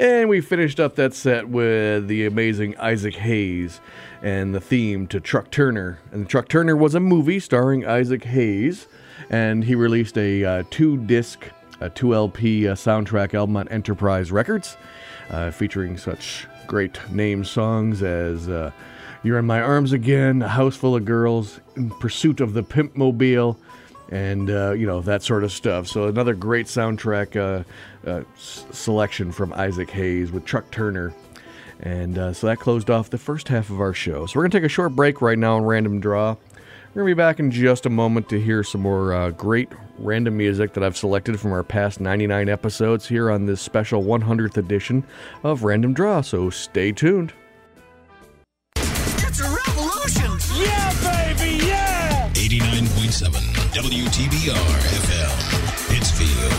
And 0.00 0.28
we 0.28 0.40
finished 0.40 0.80
up 0.80 0.96
that 0.96 1.14
set 1.14 1.48
with 1.48 2.08
the 2.08 2.26
amazing 2.26 2.76
Isaac 2.78 3.14
Hayes 3.14 3.80
and 4.20 4.52
the 4.52 4.60
theme 4.60 5.06
to 5.08 5.20
Truck 5.20 5.52
Turner. 5.52 6.00
And 6.10 6.28
Truck 6.28 6.48
Turner 6.48 6.74
was 6.74 6.96
a 6.96 7.00
movie 7.00 7.38
starring 7.38 7.86
Isaac 7.86 8.24
Hayes, 8.24 8.88
and 9.30 9.62
he 9.62 9.76
released 9.76 10.18
a 10.18 10.44
uh, 10.44 10.62
two 10.70 10.96
disc, 11.04 11.50
a 11.80 11.88
2 11.88 12.16
LP 12.16 12.66
uh, 12.66 12.74
soundtrack 12.74 13.32
album 13.32 13.56
on 13.56 13.68
Enterprise 13.68 14.32
Records, 14.32 14.76
uh, 15.30 15.52
featuring 15.52 15.96
such 15.96 16.48
great 16.66 16.98
name 17.12 17.44
songs 17.44 18.02
as. 18.02 18.48
You're 19.24 19.38
in 19.38 19.46
my 19.46 19.60
arms 19.60 19.92
again, 19.92 20.42
a 20.42 20.48
house 20.48 20.76
full 20.76 20.96
of 20.96 21.04
girls, 21.04 21.60
in 21.76 21.90
pursuit 21.90 22.40
of 22.40 22.54
the 22.54 22.62
pimp 22.62 22.96
mobile, 22.96 23.56
and 24.10 24.50
uh, 24.50 24.72
you 24.72 24.84
know 24.84 25.00
that 25.02 25.22
sort 25.22 25.44
of 25.44 25.52
stuff. 25.52 25.86
So 25.86 26.08
another 26.08 26.34
great 26.34 26.66
soundtrack 26.66 27.36
uh, 27.36 28.08
uh, 28.08 28.24
selection 28.36 29.30
from 29.30 29.52
Isaac 29.52 29.90
Hayes 29.90 30.32
with 30.32 30.44
Truck 30.44 30.68
Turner, 30.72 31.14
and 31.80 32.18
uh, 32.18 32.32
so 32.32 32.48
that 32.48 32.58
closed 32.58 32.90
off 32.90 33.10
the 33.10 33.18
first 33.18 33.46
half 33.46 33.70
of 33.70 33.80
our 33.80 33.94
show. 33.94 34.26
So 34.26 34.38
we're 34.40 34.44
gonna 34.44 34.60
take 34.60 34.66
a 34.66 34.68
short 34.68 34.96
break 34.96 35.22
right 35.22 35.38
now 35.38 35.56
on 35.56 35.64
random 35.64 36.00
draw. 36.00 36.34
We're 36.92 37.02
gonna 37.02 37.14
be 37.14 37.14
back 37.14 37.38
in 37.38 37.52
just 37.52 37.86
a 37.86 37.90
moment 37.90 38.28
to 38.30 38.40
hear 38.40 38.64
some 38.64 38.80
more 38.80 39.14
uh, 39.14 39.30
great 39.30 39.70
random 39.98 40.36
music 40.36 40.72
that 40.72 40.82
I've 40.82 40.96
selected 40.96 41.38
from 41.38 41.52
our 41.52 41.62
past 41.62 42.00
99 42.00 42.48
episodes 42.48 43.06
here 43.06 43.30
on 43.30 43.46
this 43.46 43.60
special 43.60 44.02
100th 44.02 44.56
edition 44.56 45.04
of 45.44 45.62
Random 45.62 45.94
Draw. 45.94 46.22
So 46.22 46.50
stay 46.50 46.90
tuned. 46.90 47.32
WTBR 53.82 54.78
FM, 55.02 55.34
Pittsfield. 55.90 56.52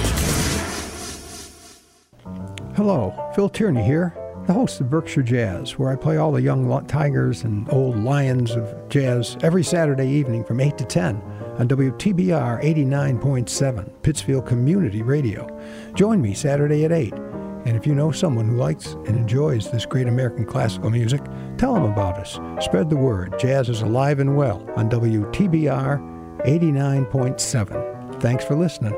Hello, 2.76 3.14
Phil 3.34 3.48
Tierney 3.48 3.82
here, 3.82 4.14
the 4.46 4.52
host 4.52 4.82
of 4.82 4.90
Berkshire 4.90 5.24
Jazz, 5.24 5.80
where 5.80 5.90
I 5.90 5.96
play 5.96 6.18
all 6.18 6.34
the 6.34 6.42
young 6.42 6.86
tigers 6.88 7.44
and 7.44 7.72
old 7.72 7.98
lions 7.98 8.52
of 8.52 8.76
jazz 8.90 9.38
every 9.42 9.64
Saturday 9.64 10.10
evening 10.10 10.44
from 10.44 10.60
8 10.60 10.78
to 10.80 10.84
10 10.84 11.16
on 11.60 11.70
WTBR 11.70 12.62
89.7, 12.62 13.90
Pittsfield 14.02 14.46
Community 14.46 15.02
Radio. 15.02 15.48
Join 15.94 16.22
me 16.22 16.34
Saturday 16.34 16.84
at 16.84 16.92
8. 16.92 17.14
And 17.14 17.78
if 17.78 17.88
you 17.88 17.96
know 17.96 18.12
someone 18.12 18.50
who 18.50 18.58
likes 18.58 18.96
and 19.08 19.16
enjoys 19.16 19.72
this 19.72 19.86
great 19.86 20.10
American 20.10 20.44
classical 20.46 20.90
music, 20.90 21.22
tell 21.58 21.74
them 21.74 21.86
about 21.86 22.18
us. 22.18 22.38
Spread 22.66 22.90
the 22.90 22.98
word. 22.98 23.40
Jazz 23.40 23.70
is 23.70 23.82
alive 23.82 24.20
and 24.20 24.36
well 24.36 24.70
on 24.76 24.90
WTBR 24.90 26.12
89.7. 26.46 28.22
Thanks 28.22 28.44
for 28.46 28.56
listening. 28.56 28.94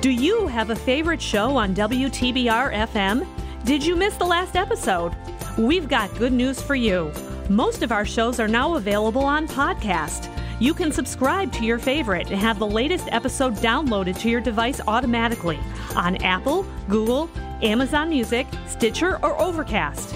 Do 0.00 0.10
you 0.10 0.46
have 0.46 0.70
a 0.70 0.76
favorite 0.76 1.20
show 1.20 1.56
on 1.56 1.74
WTBR 1.74 2.72
FM? 2.72 3.26
Did 3.64 3.84
you 3.84 3.96
miss 3.96 4.16
the 4.16 4.24
last 4.24 4.54
episode? 4.54 5.16
We've 5.58 5.88
got 5.88 6.14
good 6.16 6.32
news 6.32 6.60
for 6.62 6.76
you. 6.76 7.10
Most 7.48 7.82
of 7.82 7.90
our 7.90 8.04
shows 8.04 8.38
are 8.38 8.46
now 8.46 8.76
available 8.76 9.24
on 9.24 9.48
podcast. 9.48 10.30
You 10.60 10.72
can 10.72 10.92
subscribe 10.92 11.52
to 11.54 11.64
your 11.64 11.78
favorite 11.78 12.30
and 12.30 12.40
have 12.40 12.58
the 12.58 12.66
latest 12.66 13.08
episode 13.10 13.56
downloaded 13.56 14.18
to 14.20 14.30
your 14.30 14.40
device 14.40 14.80
automatically 14.86 15.58
on 15.94 16.16
Apple, 16.22 16.64
Google, 16.88 17.28
Amazon 17.62 18.08
Music, 18.10 18.46
Stitcher, 18.66 19.18
or 19.24 19.40
Overcast. 19.40 20.14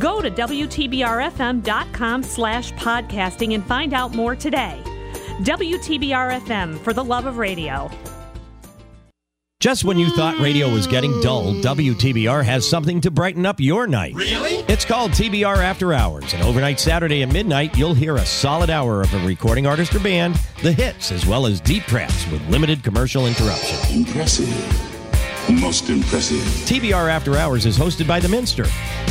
Go 0.00 0.22
to 0.22 0.30
WTBRFM.com 0.30 2.22
slash 2.22 2.72
podcasting 2.72 3.54
and 3.54 3.64
find 3.64 3.92
out 3.92 4.14
more 4.14 4.34
today. 4.34 4.80
WTBR 5.42 6.40
FM 6.40 6.78
for 6.78 6.92
the 6.92 7.04
love 7.04 7.26
of 7.26 7.36
radio. 7.36 7.90
Just 9.60 9.84
when 9.84 9.98
you 9.98 10.08
thought 10.16 10.38
radio 10.40 10.72
was 10.72 10.86
getting 10.86 11.20
dull, 11.20 11.52
WTBR 11.52 12.42
has 12.42 12.66
something 12.66 12.98
to 13.02 13.10
brighten 13.10 13.44
up 13.44 13.60
your 13.60 13.86
night. 13.86 14.14
Really? 14.14 14.64
It's 14.68 14.86
called 14.86 15.10
TBR 15.10 15.58
After 15.58 15.92
Hours, 15.92 16.32
and 16.32 16.42
overnight 16.42 16.80
Saturday 16.80 17.22
at 17.22 17.30
midnight, 17.30 17.76
you'll 17.76 17.92
hear 17.92 18.16
a 18.16 18.24
solid 18.24 18.70
hour 18.70 19.02
of 19.02 19.12
a 19.12 19.26
recording 19.26 19.66
artist 19.66 19.94
or 19.94 20.00
band, 20.00 20.40
the 20.62 20.72
hits, 20.72 21.12
as 21.12 21.26
well 21.26 21.44
as 21.44 21.60
deep 21.60 21.82
tracks 21.82 22.26
with 22.30 22.48
limited 22.48 22.82
commercial 22.82 23.26
interruption. 23.26 23.98
Impressive. 23.98 24.89
Most 25.50 25.90
impressive. 25.90 26.38
TBR 26.68 27.10
After 27.10 27.36
Hours 27.36 27.66
is 27.66 27.76
hosted 27.76 28.06
by 28.06 28.20
The 28.20 28.28
Minster. 28.28 28.66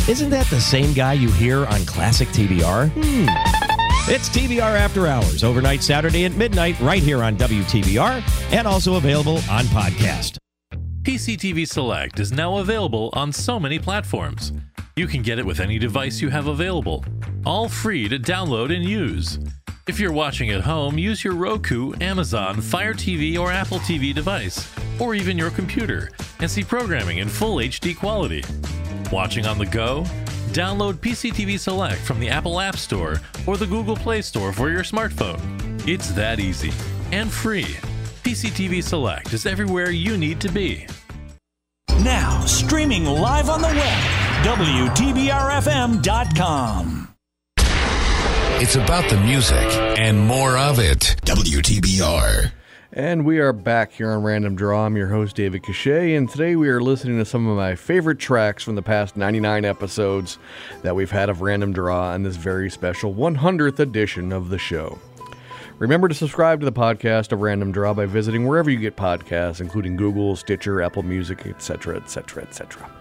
Isn't 0.10 0.30
that 0.30 0.46
the 0.48 0.62
same 0.62 0.94
guy 0.94 1.14
you 1.14 1.30
hear 1.32 1.66
on 1.66 1.86
classic 1.86 2.30
TBR? 2.30 2.90
Hmm. 2.92 3.26
It's 4.12 4.30
TBR 4.30 4.62
After 4.62 5.06
Hours, 5.06 5.44
overnight 5.44 5.84
Saturday 5.84 6.24
at 6.24 6.34
midnight, 6.36 6.80
right 6.80 7.04
here 7.04 7.22
on 7.24 7.36
WTBR, 7.36 8.54
and 8.54 8.68
also 8.68 8.96
available 8.96 9.36
on 9.50 9.66
podcast. 9.66 10.38
PCTV 11.02 11.68
Select 11.68 12.20
is 12.20 12.32
now 12.32 12.58
available 12.58 13.10
on 13.14 13.34
so 13.34 13.60
many 13.60 13.78
platforms. 13.78 14.54
You 14.96 15.08
can 15.08 15.22
get 15.22 15.40
it 15.40 15.46
with 15.46 15.60
any 15.60 15.78
device 15.78 16.22
you 16.22 16.30
have 16.30 16.48
available, 16.48 17.04
all 17.46 17.68
free 17.68 18.08
to 18.08 18.18
download 18.18 18.74
and 18.74 18.84
use. 18.86 19.40
If 19.88 20.00
you're 20.00 20.14
watching 20.14 20.52
at 20.52 20.62
home, 20.62 20.98
use 20.98 21.22
your 21.24 21.36
Roku, 21.36 21.94
Amazon, 22.00 22.62
Fire 22.62 22.94
TV, 22.94 23.38
or 23.40 23.52
Apple 23.52 23.80
TV 23.80 24.14
device, 24.14 24.72
or 25.00 25.16
even 25.16 25.38
your 25.38 25.50
computer, 25.50 26.12
and 26.40 26.50
see 26.50 26.64
programming 26.64 27.18
in 27.20 27.28
full 27.28 27.58
HD 27.58 27.98
quality. 27.98 28.44
Watching 29.12 29.46
on 29.46 29.58
the 29.58 29.66
go? 29.66 30.04
Download 30.50 30.94
PCTV 30.94 31.60
Select 31.60 32.00
from 32.02 32.20
the 32.20 32.30
Apple 32.30 32.60
App 32.60 32.78
Store 32.78 33.20
or 33.48 33.58
the 33.58 33.68
Google 33.68 33.96
Play 33.96 34.22
Store 34.22 34.54
for 34.54 34.70
your 34.70 34.84
smartphone. 34.84 35.40
It's 35.88 36.12
that 36.12 36.40
easy 36.40 36.72
and 37.12 37.32
free. 37.32 37.76
PCTV 38.24 38.84
Select 38.84 39.34
is 39.34 39.46
everywhere 39.46 39.92
you 39.92 40.18
need 40.18 40.40
to 40.42 40.52
be. 40.52 40.88
Now, 42.04 42.44
streaming 42.46 43.06
live 43.06 43.50
on 43.50 43.62
the 43.62 43.68
web, 43.68 44.04
WTBRFM.com. 44.46 46.99
It's 48.62 48.76
about 48.76 49.10
the 49.10 49.16
music 49.22 49.56
and 49.98 50.20
more 50.20 50.58
of 50.58 50.80
it. 50.80 51.16
WTBR. 51.24 52.52
And 52.92 53.24
we 53.24 53.40
are 53.40 53.54
back 53.54 53.94
here 53.94 54.12
on 54.12 54.22
Random 54.22 54.58
Draw. 54.58 54.86
I'm 54.86 54.98
your 54.98 55.08
host, 55.08 55.38
David 55.38 55.64
Cachet, 55.64 56.14
and 56.14 56.30
today 56.30 56.58
we 56.58 56.68
are 56.68 56.82
listening 56.82 57.20
to 57.20 57.24
some 57.24 57.48
of 57.48 57.56
my 57.56 57.76
favorite 57.76 58.20
tracks 58.20 58.62
from 58.62 58.76
the 58.76 58.82
past 58.82 59.16
99 59.16 59.64
episodes 59.64 60.40
that 60.82 60.94
we've 60.94 61.10
had 61.10 61.30
of 61.30 61.40
Random 61.40 61.72
Draw 61.72 62.10
on 62.10 62.24
this 62.24 62.36
very 62.36 62.70
special 62.70 63.14
100th 63.14 63.80
edition 63.80 64.34
of 64.34 64.50
the 64.50 64.58
show. 64.58 65.00
Remember 65.78 66.10
to 66.10 66.14
subscribe 66.14 66.60
to 66.60 66.66
the 66.66 66.74
podcast 66.74 67.32
of 67.32 67.40
Random 67.40 67.72
Draw 67.72 67.94
by 67.94 68.08
visiting 68.08 68.46
wherever 68.46 68.70
you 68.70 68.78
get 68.78 68.98
podcasts, 68.98 69.62
including 69.62 69.96
Google, 69.96 70.36
Stitcher, 70.36 70.82
Apple 70.82 71.04
Music, 71.04 71.46
etc., 71.46 71.96
etc., 71.96 72.44
etc. 72.44 72.92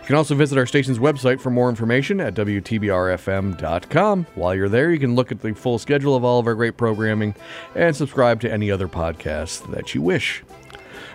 You 0.00 0.06
can 0.06 0.16
also 0.16 0.34
visit 0.34 0.58
our 0.58 0.66
station's 0.66 0.98
website 0.98 1.40
for 1.40 1.50
more 1.50 1.68
information 1.68 2.20
at 2.20 2.34
WTBRFM.com. 2.34 4.26
While 4.34 4.54
you're 4.54 4.68
there, 4.68 4.90
you 4.90 4.98
can 4.98 5.14
look 5.14 5.32
at 5.32 5.40
the 5.40 5.54
full 5.54 5.78
schedule 5.78 6.14
of 6.14 6.24
all 6.24 6.38
of 6.38 6.46
our 6.46 6.54
great 6.54 6.76
programming 6.76 7.34
and 7.74 7.94
subscribe 7.94 8.40
to 8.42 8.52
any 8.52 8.70
other 8.70 8.88
podcasts 8.88 9.68
that 9.72 9.94
you 9.94 10.02
wish. 10.02 10.42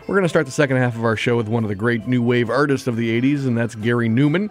We're 0.07 0.15
going 0.15 0.23
to 0.23 0.29
start 0.29 0.45
the 0.45 0.51
second 0.51 0.77
half 0.77 0.95
of 0.95 1.05
our 1.05 1.15
show 1.15 1.37
with 1.37 1.47
one 1.47 1.63
of 1.63 1.69
the 1.69 1.75
great 1.75 2.07
new 2.07 2.21
wave 2.21 2.49
artists 2.49 2.87
of 2.87 2.97
the 2.97 3.21
80s, 3.21 3.45
and 3.45 3.57
that's 3.57 3.75
Gary 3.75 4.09
Numan. 4.09 4.49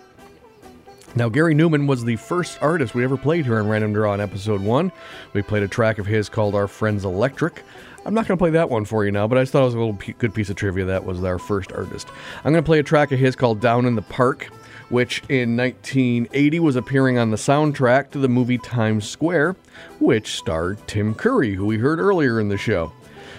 Now, 1.16 1.28
Gary 1.28 1.56
Numan 1.56 1.88
was 1.88 2.04
the 2.04 2.14
first 2.16 2.62
artist 2.62 2.94
we 2.94 3.02
ever 3.02 3.16
played 3.16 3.44
here 3.44 3.58
on 3.58 3.68
Random 3.68 3.92
Draw 3.92 4.14
in 4.14 4.20
episode 4.20 4.60
one. 4.60 4.92
We 5.32 5.42
played 5.42 5.64
a 5.64 5.68
track 5.68 5.98
of 5.98 6.06
his 6.06 6.28
called 6.28 6.54
Our 6.54 6.68
Friends 6.68 7.04
Electric. 7.04 7.64
I'm 8.04 8.14
not 8.14 8.26
going 8.26 8.36
to 8.38 8.42
play 8.42 8.50
that 8.50 8.70
one 8.70 8.84
for 8.84 9.04
you 9.04 9.10
now, 9.10 9.26
but 9.26 9.36
I 9.36 9.42
just 9.42 9.52
thought 9.52 9.62
it 9.62 9.66
was 9.66 9.74
a 9.74 9.78
little 9.78 9.94
p- 9.94 10.14
good 10.14 10.32
piece 10.32 10.48
of 10.48 10.56
trivia. 10.56 10.86
That 10.86 11.04
was 11.04 11.22
our 11.22 11.38
first 11.38 11.72
artist. 11.72 12.08
I'm 12.44 12.52
going 12.52 12.62
to 12.62 12.66
play 12.66 12.78
a 12.78 12.82
track 12.82 13.12
of 13.12 13.18
his 13.18 13.36
called 13.36 13.60
Down 13.60 13.84
in 13.84 13.94
the 13.94 14.02
Park, 14.02 14.44
which 14.88 15.22
in 15.28 15.56
1980 15.56 16.60
was 16.60 16.76
appearing 16.76 17.18
on 17.18 17.30
the 17.30 17.36
soundtrack 17.36 18.10
to 18.12 18.18
the 18.18 18.28
movie 18.28 18.58
Times 18.58 19.08
Square, 19.08 19.56
which 19.98 20.36
starred 20.36 20.78
Tim 20.86 21.14
Curry, 21.14 21.54
who 21.54 21.66
we 21.66 21.76
heard 21.76 21.98
earlier 21.98 22.40
in 22.40 22.48
the 22.48 22.56
show. 22.56 22.90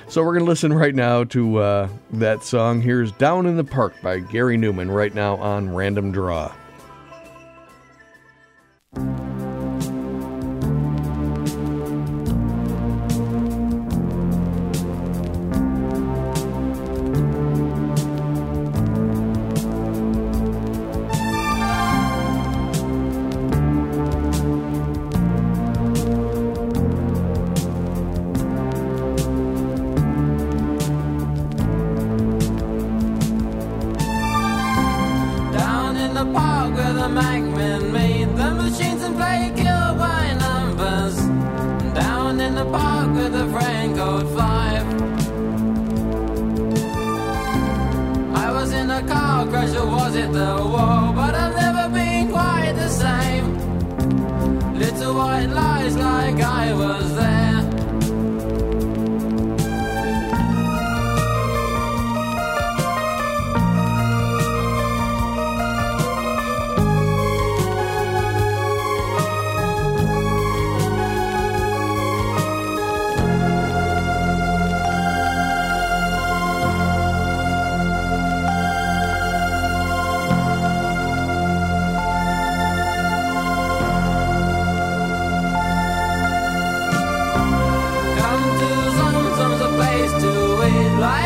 So 0.08 0.22
we're 0.24 0.34
going 0.34 0.46
to 0.46 0.50
listen 0.50 0.74
right 0.74 0.94
now 0.94 1.24
to 1.26 1.58
uh, 1.58 1.90
that 2.14 2.44
song. 2.44 2.82
Here's 2.82 3.12
Down 3.14 3.46
in 3.48 3.58
the 3.58 3.64
Park 3.64 3.94
by 4.04 4.20
Gary 4.20 4.58
Numan 4.58 4.94
right 4.94 5.14
now 5.16 5.38
on 5.38 5.74
Random 5.74 6.12
Draw. 6.12 6.52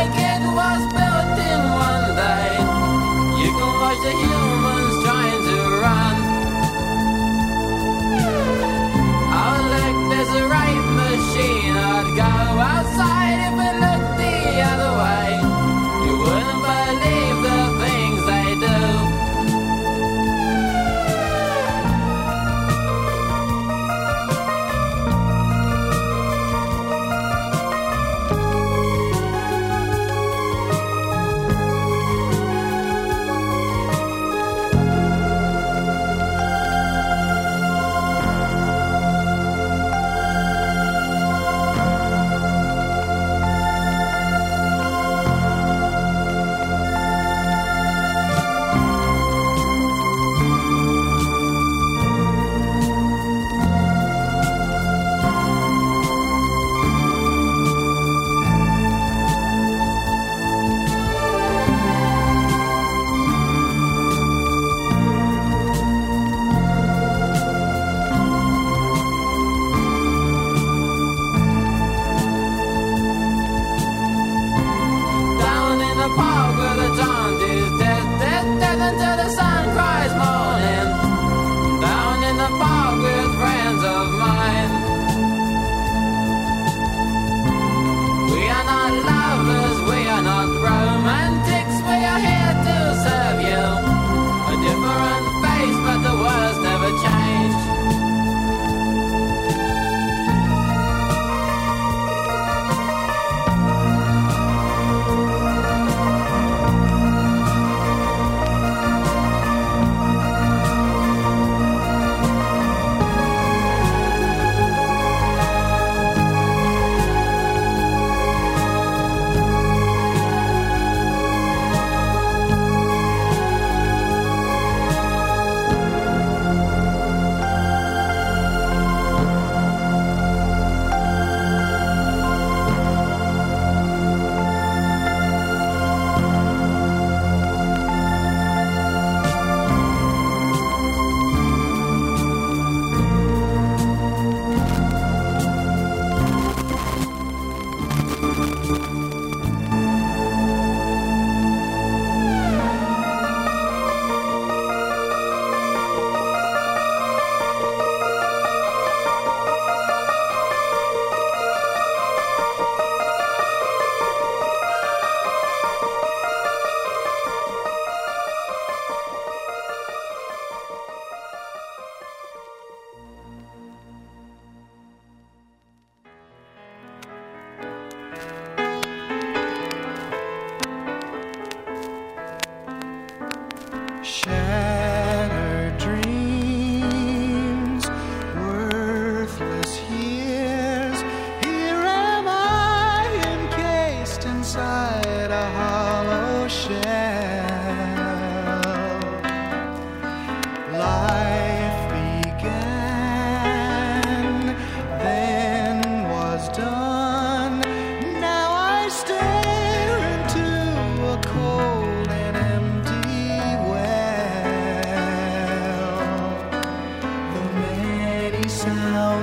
like 0.06 0.20
it 0.20 0.42
was 0.54 0.82
built 0.94 1.40
in 1.50 1.62
one 1.74 2.16
day. 2.16 2.58
You 3.42 3.50
can 3.58 3.72
watch 3.82 4.00
the 4.04 4.35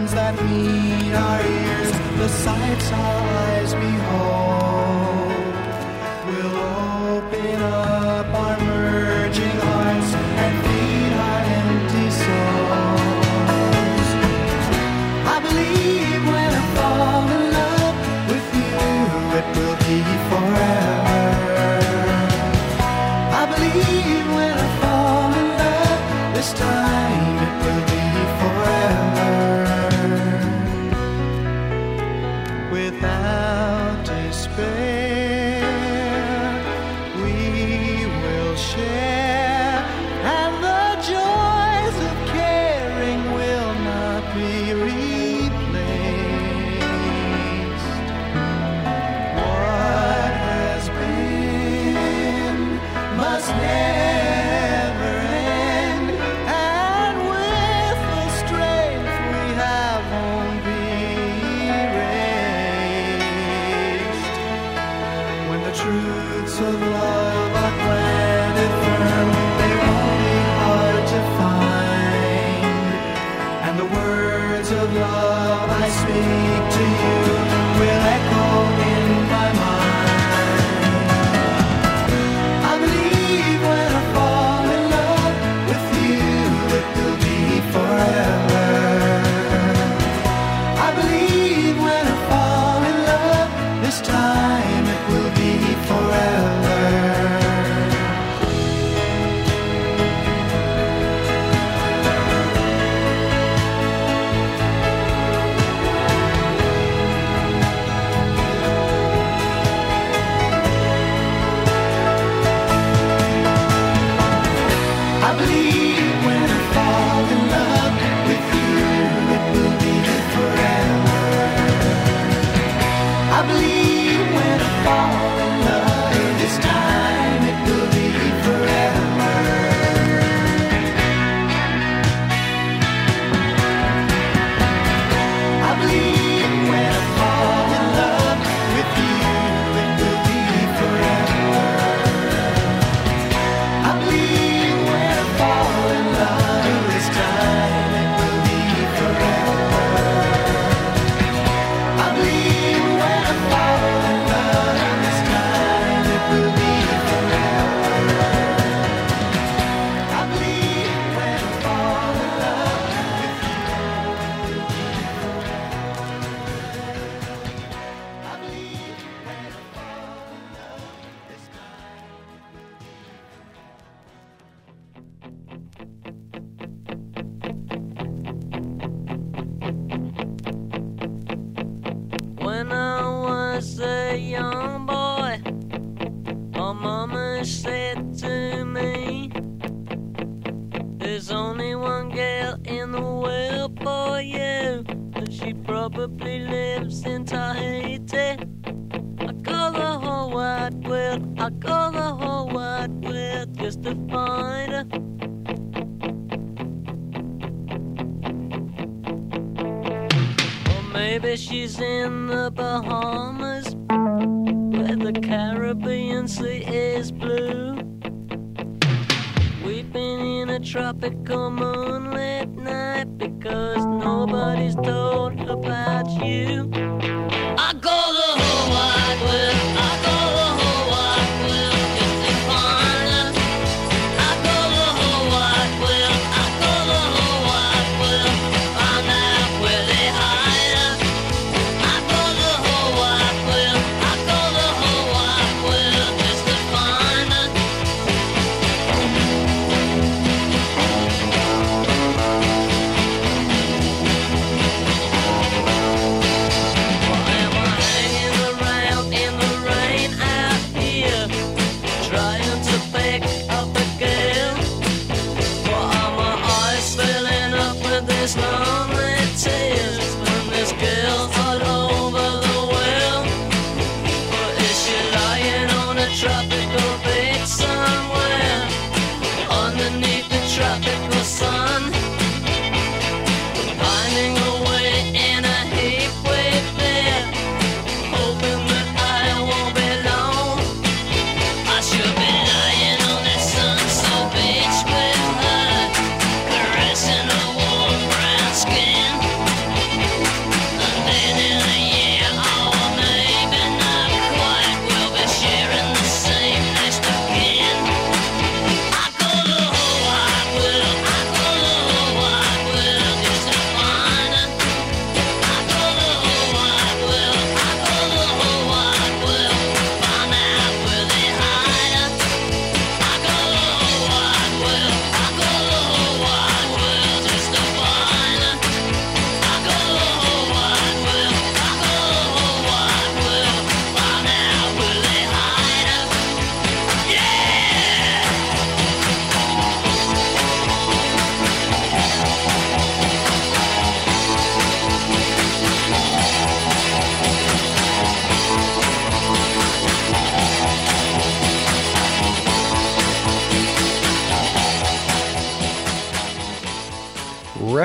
sounds 0.09 0.14
that 0.14 0.34
meet 0.44 1.14
our 1.14 1.40
ears, 1.40 1.90
the 2.18 2.28
sights 2.28 2.92
our 2.92 3.28
eyes 3.28 3.74
behold. 3.74 4.51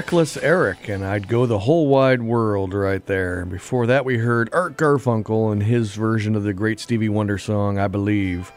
Reckless 0.08 0.38
Eric, 0.38 0.88
and 0.88 1.03
I'd 1.03 1.28
go 1.28 1.45
the 1.45 1.60
whole 1.60 1.88
wide 1.88 2.22
world 2.22 2.74
right 2.74 3.05
there. 3.08 3.41
And 3.41 3.51
before 3.51 3.86
that, 3.88 4.05
we 4.05 4.20
heard 4.20 4.49
Art 4.53 4.78
Garfunkel 4.78 5.51
and 5.51 5.62
his 5.62 5.95
version 5.95 6.34
of 6.34 6.43
the 6.43 6.53
great 6.53 6.80
Stevie 6.80 7.10
Wonder 7.10 7.38
song, 7.38 7.78
I 7.78 7.89
Believe. 7.89 8.53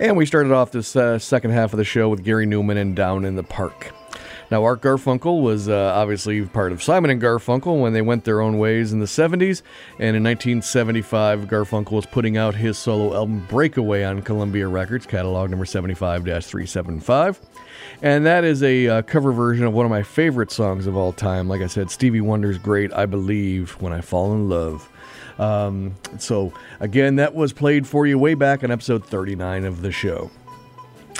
And 0.00 0.16
we 0.16 0.24
started 0.24 0.50
off 0.50 0.70
this 0.70 0.96
uh, 0.96 1.18
second 1.18 1.50
half 1.50 1.74
of 1.74 1.76
the 1.76 1.84
show 1.84 2.08
with 2.08 2.24
Gary 2.24 2.46
Numan 2.46 2.78
and 2.78 2.96
Down 2.96 3.26
in 3.26 3.36
the 3.36 3.42
Park. 3.42 3.92
Now, 4.50 4.64
Art 4.64 4.80
Garfunkel 4.80 5.42
was 5.42 5.68
uh, 5.68 5.92
obviously 5.94 6.42
part 6.46 6.72
of 6.72 6.82
Simon 6.82 7.10
and 7.10 7.20
Garfunkel 7.20 7.78
when 7.78 7.92
they 7.92 8.00
went 8.00 8.24
their 8.24 8.40
own 8.40 8.56
ways 8.56 8.94
in 8.94 9.00
the 9.00 9.04
70s. 9.04 9.60
And 9.98 10.16
in 10.16 10.24
1975, 10.24 11.40
Garfunkel 11.40 11.92
was 11.92 12.06
putting 12.06 12.38
out 12.38 12.54
his 12.54 12.78
solo 12.78 13.14
album 13.14 13.44
Breakaway 13.50 14.04
on 14.04 14.22
Columbia 14.22 14.68
Records, 14.68 15.04
catalog 15.04 15.50
number 15.50 15.66
75 15.66 16.22
375. 16.22 17.40
And 18.02 18.26
that 18.26 18.44
is 18.44 18.62
a 18.62 18.88
uh, 18.88 19.02
cover 19.02 19.32
version 19.32 19.64
of 19.64 19.72
one 19.72 19.86
of 19.86 19.90
my 19.90 20.02
favorite 20.02 20.50
songs 20.50 20.86
of 20.86 20.96
all 20.96 21.12
time. 21.12 21.48
Like 21.48 21.62
I 21.62 21.66
said, 21.66 21.90
Stevie 21.90 22.20
Wonder's 22.20 22.58
great 22.58 22.92
I 22.92 23.06
Believe 23.06 23.72
When 23.80 23.92
I 23.92 24.00
Fall 24.00 24.32
in 24.34 24.48
Love. 24.48 24.88
Um, 25.38 25.94
so, 26.18 26.52
again, 26.80 27.16
that 27.16 27.34
was 27.34 27.52
played 27.52 27.86
for 27.86 28.06
you 28.06 28.18
way 28.18 28.34
back 28.34 28.62
in 28.62 28.70
episode 28.70 29.04
39 29.06 29.64
of 29.64 29.82
the 29.82 29.90
show. 29.90 30.30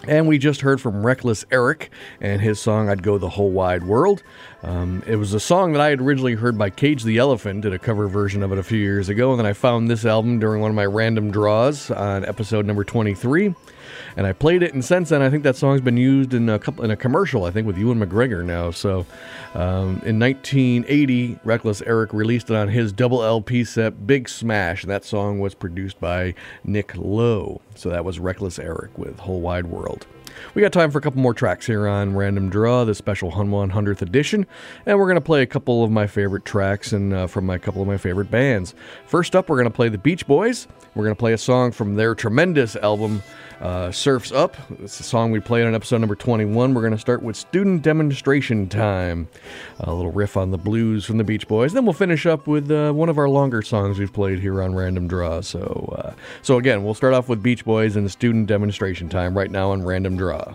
And 0.06 0.28
we 0.28 0.36
just 0.36 0.60
heard 0.60 0.80
from 0.80 1.04
Reckless 1.04 1.46
Eric 1.50 1.90
and 2.20 2.40
his 2.40 2.60
song 2.60 2.90
I'd 2.90 3.02
Go 3.02 3.16
the 3.16 3.30
Whole 3.30 3.50
Wide 3.50 3.84
World. 3.84 4.22
Um, 4.62 5.02
it 5.06 5.16
was 5.16 5.32
a 5.32 5.40
song 5.40 5.72
that 5.72 5.80
I 5.80 5.88
had 5.88 6.00
originally 6.00 6.34
heard 6.34 6.58
by 6.58 6.68
Cage 6.70 7.04
the 7.04 7.16
Elephant, 7.16 7.62
did 7.62 7.72
a 7.72 7.78
cover 7.78 8.06
version 8.06 8.42
of 8.42 8.52
it 8.52 8.58
a 8.58 8.62
few 8.62 8.78
years 8.78 9.08
ago, 9.08 9.30
and 9.30 9.38
then 9.38 9.46
I 9.46 9.54
found 9.54 9.88
this 9.88 10.04
album 10.04 10.38
during 10.38 10.60
one 10.60 10.70
of 10.70 10.74
my 10.74 10.84
random 10.84 11.30
draws 11.30 11.90
on 11.90 12.24
episode 12.26 12.66
number 12.66 12.84
23. 12.84 13.54
And 14.16 14.26
I 14.26 14.32
played 14.32 14.62
it, 14.62 14.74
and 14.74 14.84
since 14.84 15.08
then, 15.08 15.22
I 15.22 15.30
think 15.30 15.42
that 15.42 15.56
song's 15.56 15.80
been 15.80 15.96
used 15.96 16.34
in 16.34 16.48
a 16.48 16.58
couple 16.58 16.84
in 16.84 16.90
a 16.90 16.96
commercial. 16.96 17.44
I 17.44 17.50
think 17.50 17.66
with 17.66 17.76
Ewan 17.76 17.98
McGregor 17.98 18.44
now. 18.44 18.70
So, 18.70 19.06
um, 19.54 20.00
in 20.04 20.18
1980, 20.18 21.38
Reckless 21.44 21.82
Eric 21.82 22.12
released 22.12 22.50
it 22.50 22.56
on 22.56 22.68
his 22.68 22.92
double 22.92 23.22
LP 23.22 23.64
set, 23.64 24.06
Big 24.06 24.28
Smash, 24.28 24.82
and 24.82 24.90
that 24.90 25.04
song 25.04 25.40
was 25.40 25.54
produced 25.54 26.00
by 26.00 26.34
Nick 26.62 26.94
Lowe. 26.96 27.60
So 27.74 27.90
that 27.90 28.04
was 28.04 28.18
Reckless 28.18 28.58
Eric 28.58 28.96
with 28.96 29.18
Whole 29.18 29.40
Wide 29.40 29.66
World. 29.66 30.06
We 30.54 30.62
got 30.62 30.72
time 30.72 30.90
for 30.90 30.98
a 30.98 31.00
couple 31.00 31.20
more 31.20 31.34
tracks 31.34 31.66
here 31.66 31.86
on 31.86 32.14
Random 32.16 32.50
Draw, 32.50 32.84
the 32.84 32.94
special 32.94 33.30
Hun 33.30 33.50
100th 33.50 34.02
edition, 34.02 34.46
and 34.86 34.98
we're 34.98 35.06
going 35.06 35.16
to 35.16 35.20
play 35.20 35.42
a 35.42 35.46
couple 35.46 35.84
of 35.84 35.90
my 35.90 36.06
favorite 36.06 36.44
tracks 36.44 36.92
and 36.92 37.12
uh, 37.12 37.26
from 37.26 37.46
my 37.46 37.58
couple 37.58 37.82
of 37.82 37.88
my 37.88 37.96
favorite 37.96 38.30
bands. 38.30 38.74
First 39.06 39.34
up, 39.34 39.48
we're 39.48 39.56
going 39.56 39.70
to 39.70 39.74
play 39.74 39.88
the 39.88 39.98
Beach 39.98 40.26
Boys. 40.26 40.68
We're 40.94 41.04
going 41.04 41.16
to 41.16 41.18
play 41.18 41.32
a 41.32 41.38
song 41.38 41.72
from 41.72 41.96
their 41.96 42.14
tremendous 42.14 42.76
album, 42.76 43.22
uh, 43.64 43.90
Surfs 43.90 44.30
Up. 44.30 44.56
It's 44.80 45.00
a 45.00 45.02
song 45.02 45.30
we 45.30 45.40
played 45.40 45.64
on 45.64 45.74
episode 45.74 45.98
number 45.98 46.14
21. 46.14 46.74
We're 46.74 46.82
going 46.82 46.92
to 46.92 46.98
start 46.98 47.22
with 47.22 47.34
Student 47.34 47.80
Demonstration 47.80 48.68
Time, 48.68 49.26
a 49.80 49.92
little 49.92 50.12
riff 50.12 50.36
on 50.36 50.50
the 50.50 50.58
blues 50.58 51.06
from 51.06 51.16
the 51.16 51.24
Beach 51.24 51.48
Boys. 51.48 51.72
Then 51.72 51.86
we'll 51.86 51.94
finish 51.94 52.26
up 52.26 52.46
with 52.46 52.70
uh, 52.70 52.92
one 52.92 53.08
of 53.08 53.16
our 53.16 53.28
longer 53.28 53.62
songs 53.62 53.98
we've 53.98 54.12
played 54.12 54.38
here 54.38 54.62
on 54.62 54.74
Random 54.74 55.08
Draw. 55.08 55.40
So, 55.40 55.94
uh, 55.98 56.12
so 56.42 56.58
again, 56.58 56.84
we'll 56.84 56.92
start 56.92 57.14
off 57.14 57.30
with 57.30 57.42
Beach 57.42 57.64
Boys 57.64 57.96
and 57.96 58.10
Student 58.10 58.48
Demonstration 58.48 59.08
Time 59.08 59.36
right 59.36 59.50
now 59.50 59.70
on 59.70 59.82
Random 59.82 60.18
Draw. 60.18 60.54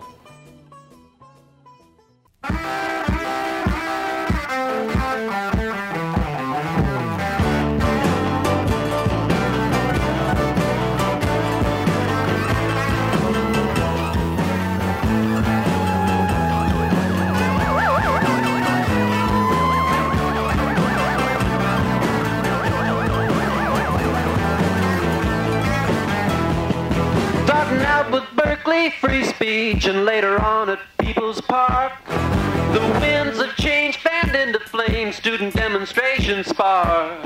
Berkeley 28.80 28.98
free 28.98 29.24
speech 29.24 29.84
and 29.84 30.06
later 30.06 30.40
on 30.40 30.70
at 30.70 30.78
People's 30.98 31.40
Park. 31.42 31.92
The 32.06 32.80
winds 33.00 33.38
of 33.38 33.54
change 33.56 33.98
fanned 33.98 34.34
into 34.34 34.58
flame, 34.58 35.12
student 35.12 35.54
demonstration 35.54 36.42
spark. 36.44 37.22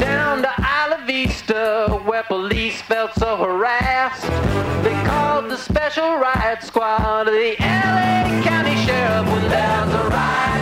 Down 0.00 0.42
to 0.42 0.52
Isla 0.58 1.04
Vista, 1.06 2.02
where 2.04 2.24
police 2.24 2.82
felt 2.82 3.14
so 3.14 3.36
harassed. 3.36 4.22
They 4.82 5.00
called 5.04 5.50
the 5.52 5.56
special 5.56 6.16
riot 6.16 6.64
squad, 6.64 7.26
the 7.26 7.54
LA 7.60 8.42
County 8.42 8.74
Sheriff, 8.84 9.26
when 9.30 9.48
there's 9.48 9.94
a 9.94 10.08
riot 10.08 10.55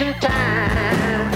demonstration 0.00 0.20
time. 0.20 1.30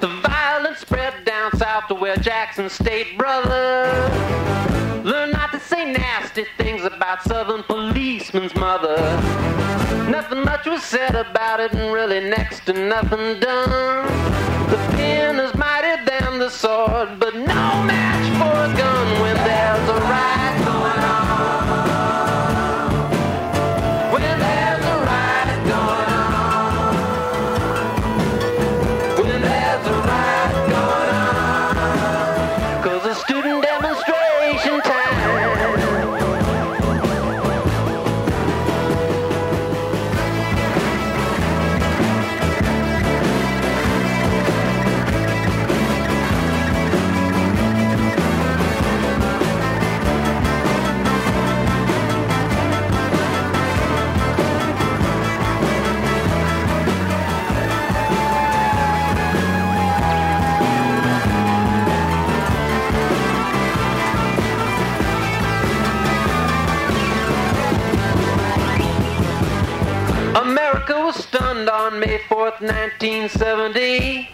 The 0.00 0.08
violence 0.28 0.78
spread 0.78 1.24
down 1.24 1.56
south 1.56 1.88
to 1.88 1.94
where 1.94 2.16
Jackson 2.16 2.68
State 2.68 3.16
brother 3.16 3.86
learned 5.04 5.32
not 5.32 5.52
to 5.52 5.60
say 5.60 5.92
nasty 5.92 6.44
things 6.58 6.84
about 6.84 7.22
Southern 7.22 7.62
policemen's 7.62 8.54
mother. 8.54 8.96
Nothing 10.10 10.44
much 10.44 10.66
was 10.66 10.82
said 10.82 11.14
about 11.14 11.60
it, 11.60 11.72
and 11.72 11.92
really 11.92 12.20
next 12.28 12.66
to 12.66 12.72
nothing 12.72 13.40
done. 13.40 14.06
The 14.70 14.76
pen 14.96 15.38
is 15.38 15.54
mightier 15.54 16.04
than 16.04 16.38
the 16.38 16.50
sword, 16.50 17.20
but 17.20 17.34
no 17.34 17.82
match 17.84 18.26
for 18.38 18.72
a 18.72 18.76
gun 18.76 19.20
when 19.20 19.36
there's 19.36 19.88
a 19.88 20.00
riot 20.00 20.35
1970 73.26 74.28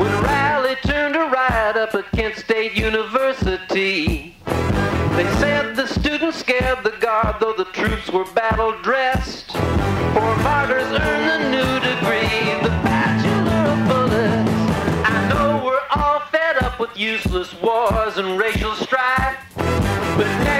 when 0.00 0.22
Riley 0.22 0.76
turned 0.76 1.14
a 1.14 1.28
riot 1.28 1.76
up 1.76 1.94
at 1.94 2.10
Kent 2.12 2.36
State 2.36 2.72
University. 2.72 4.34
They 4.46 5.28
said 5.36 5.76
the 5.76 5.86
students 5.86 6.38
scared 6.38 6.82
the 6.84 6.96
guard, 7.00 7.36
though 7.38 7.52
the 7.52 7.66
troops 7.66 8.08
were 8.10 8.24
battle 8.32 8.72
dressed. 8.80 9.52
Four 9.52 10.36
martyrs 10.38 10.90
earned 10.90 11.28
the 11.28 11.50
new 11.50 11.80
degree, 11.80 12.62
the 12.62 12.72
bachelor 12.80 13.60
of 13.72 13.88
bullets. 13.88 14.72
I 15.04 15.28
know 15.28 15.62
we're 15.62 15.86
all 15.90 16.20
fed 16.20 16.62
up 16.62 16.80
with 16.80 16.96
useless 16.96 17.52
wars 17.60 18.16
and 18.16 18.38
racial 18.38 18.74
strife, 18.74 19.36
but 19.54 20.53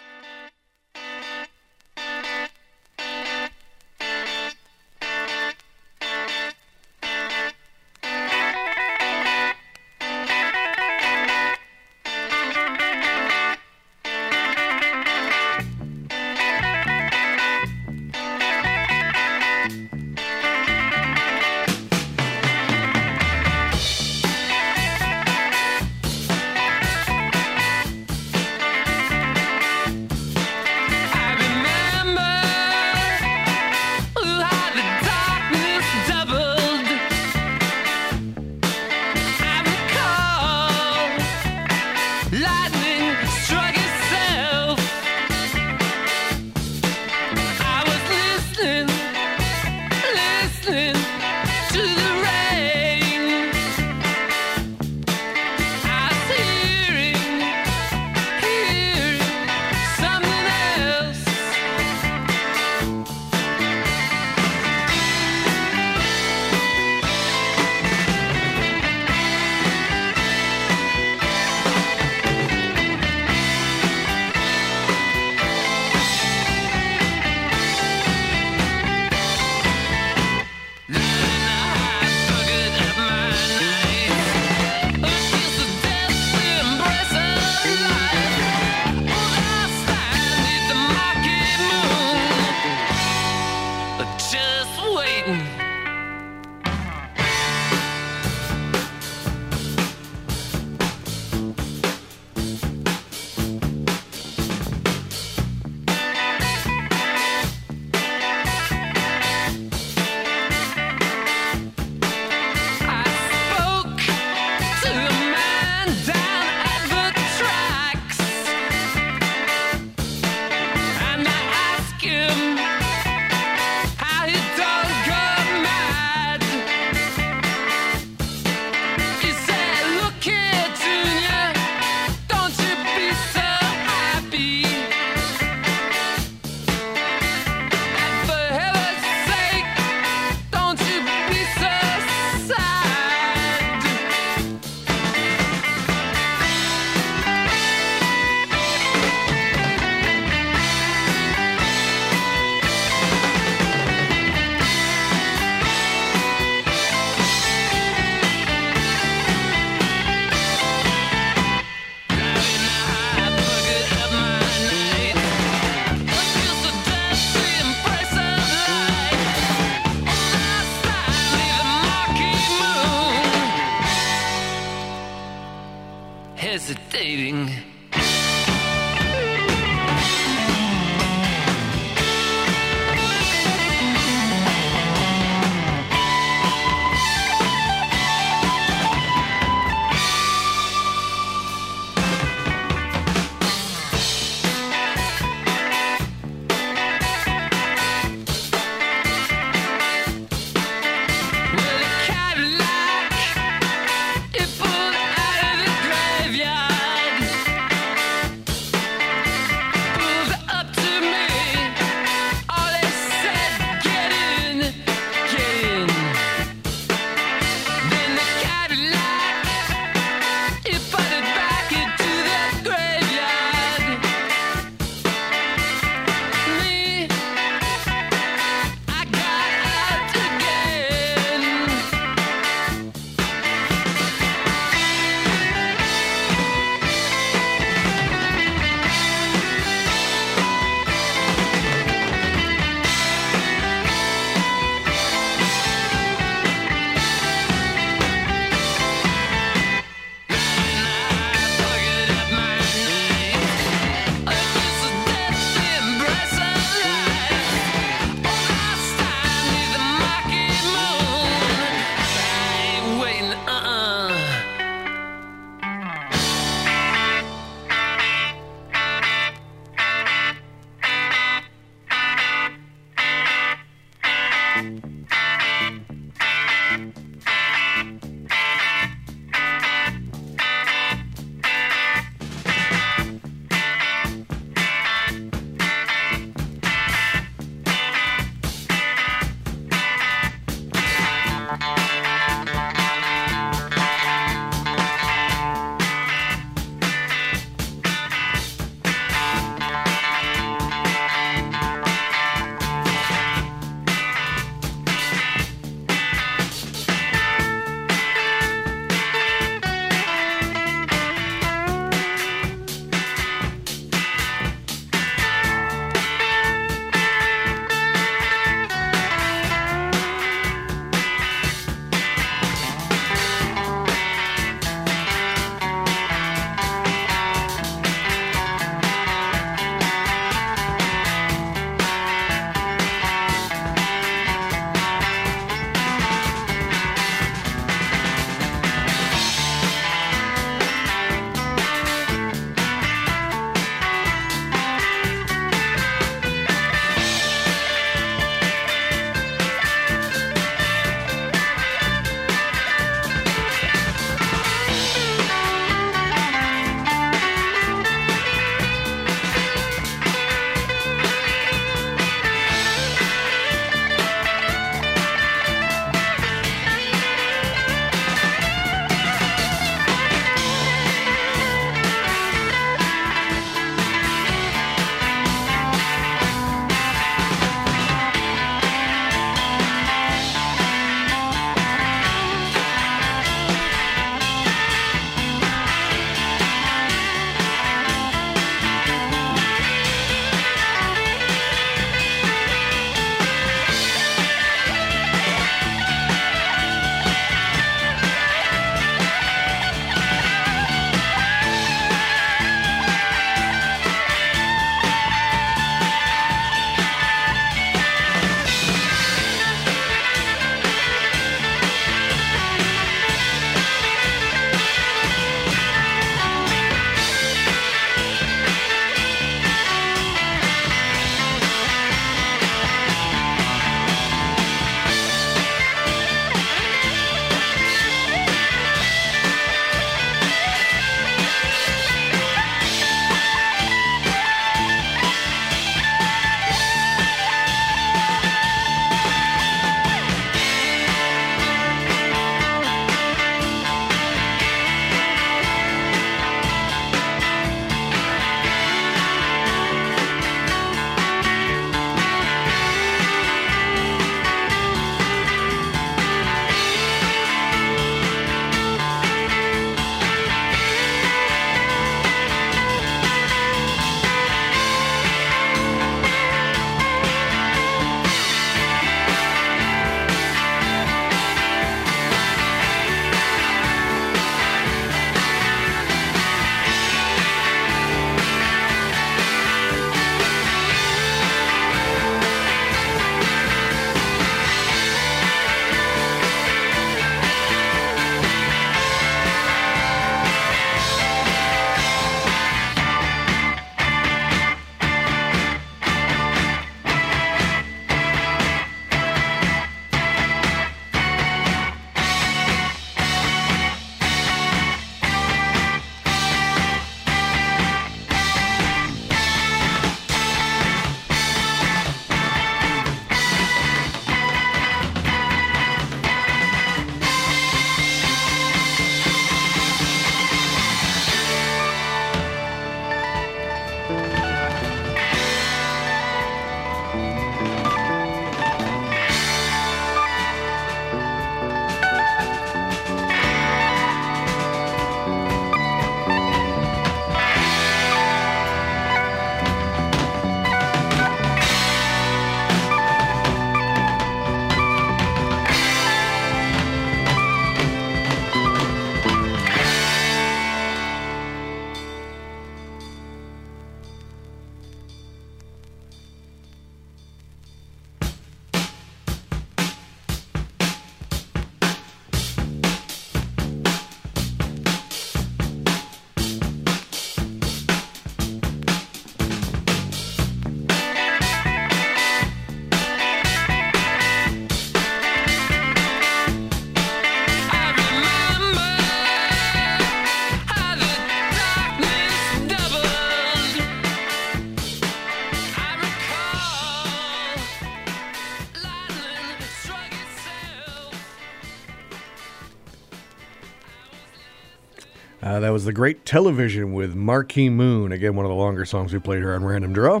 the 595.64 595.72
great 595.72 596.04
television 596.04 596.72
with 596.72 596.94
Marquee 596.94 597.48
Moon. 597.48 597.92
Again, 597.92 598.16
one 598.16 598.26
of 598.26 598.30
the 598.30 598.36
longer 598.36 598.64
songs 598.64 598.92
we 598.92 598.98
played 598.98 599.18
here 599.18 599.34
on 599.34 599.44
Random 599.44 599.72
Draw. 599.72 600.00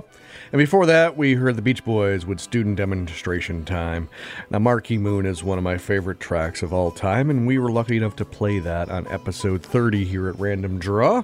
And 0.52 0.58
before 0.58 0.86
that, 0.86 1.16
we 1.16 1.34
heard 1.34 1.56
the 1.56 1.62
Beach 1.62 1.84
Boys 1.84 2.26
with 2.26 2.40
Student 2.40 2.76
Demonstration 2.76 3.64
Time. 3.64 4.08
Now, 4.50 4.58
Marquee 4.58 4.98
Moon 4.98 5.26
is 5.26 5.42
one 5.42 5.58
of 5.58 5.64
my 5.64 5.78
favorite 5.78 6.20
tracks 6.20 6.62
of 6.62 6.72
all 6.72 6.90
time, 6.90 7.30
and 7.30 7.46
we 7.46 7.58
were 7.58 7.70
lucky 7.70 7.96
enough 7.96 8.16
to 8.16 8.24
play 8.24 8.58
that 8.60 8.88
on 8.88 9.06
episode 9.08 9.62
30 9.62 10.04
here 10.04 10.28
at 10.28 10.38
Random 10.38 10.78
Draw. 10.78 11.22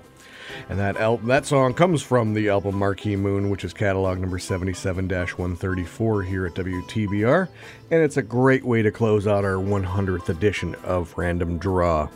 And 0.68 0.78
that 0.78 0.97
al- 0.97 1.18
that 1.18 1.47
song 1.47 1.74
comes 1.74 2.03
from 2.03 2.34
the 2.34 2.49
album 2.49 2.76
Marquee 2.76 3.16
Moon, 3.16 3.51
which 3.51 3.64
is 3.64 3.72
catalog 3.72 4.18
number 4.18 4.38
77-134 4.38 6.26
here 6.26 6.47
at 6.47 6.55
WTBR, 6.55 7.49
and 7.91 8.03
it's 8.03 8.16
a 8.16 8.22
great 8.22 8.64
way 8.64 8.82
to 8.82 8.91
close 8.91 9.26
out 9.26 9.45
our 9.45 9.55
100th 9.55 10.28
edition 10.28 10.74
of 10.84 11.16
Random 11.16 11.59
Draw. 11.59 12.09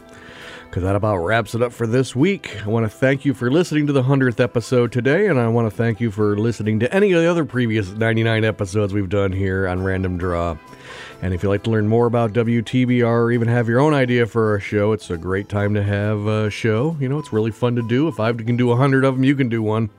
Because 0.74 0.88
that 0.88 0.96
about 0.96 1.18
wraps 1.18 1.54
it 1.54 1.62
up 1.62 1.72
for 1.72 1.86
this 1.86 2.16
week. 2.16 2.60
I 2.64 2.68
want 2.68 2.84
to 2.84 2.90
thank 2.90 3.24
you 3.24 3.32
for 3.32 3.48
listening 3.48 3.86
to 3.86 3.92
the 3.92 4.02
100th 4.02 4.40
episode 4.40 4.90
today, 4.90 5.28
and 5.28 5.38
I 5.38 5.46
want 5.46 5.70
to 5.70 5.76
thank 5.76 6.00
you 6.00 6.10
for 6.10 6.36
listening 6.36 6.80
to 6.80 6.92
any 6.92 7.12
of 7.12 7.22
the 7.22 7.30
other 7.30 7.44
previous 7.44 7.90
99 7.90 8.42
episodes 8.44 8.92
we've 8.92 9.08
done 9.08 9.30
here 9.30 9.68
on 9.68 9.84
Random 9.84 10.18
Draw. 10.18 10.56
And 11.22 11.32
if 11.32 11.44
you'd 11.44 11.48
like 11.50 11.62
to 11.62 11.70
learn 11.70 11.86
more 11.86 12.06
about 12.06 12.32
WTBR 12.32 13.06
or 13.06 13.30
even 13.30 13.46
have 13.46 13.68
your 13.68 13.78
own 13.78 13.94
idea 13.94 14.26
for 14.26 14.56
a 14.56 14.60
show, 14.60 14.90
it's 14.90 15.10
a 15.10 15.16
great 15.16 15.48
time 15.48 15.74
to 15.74 15.82
have 15.84 16.26
a 16.26 16.50
show. 16.50 16.96
You 16.98 17.08
know, 17.08 17.20
it's 17.20 17.32
really 17.32 17.52
fun 17.52 17.76
to 17.76 17.86
do. 17.86 18.08
If 18.08 18.18
I 18.18 18.32
can 18.32 18.56
do 18.56 18.66
100 18.66 19.04
of 19.04 19.14
them, 19.14 19.22
you 19.22 19.36
can 19.36 19.48
do 19.48 19.62
one. 19.62 19.90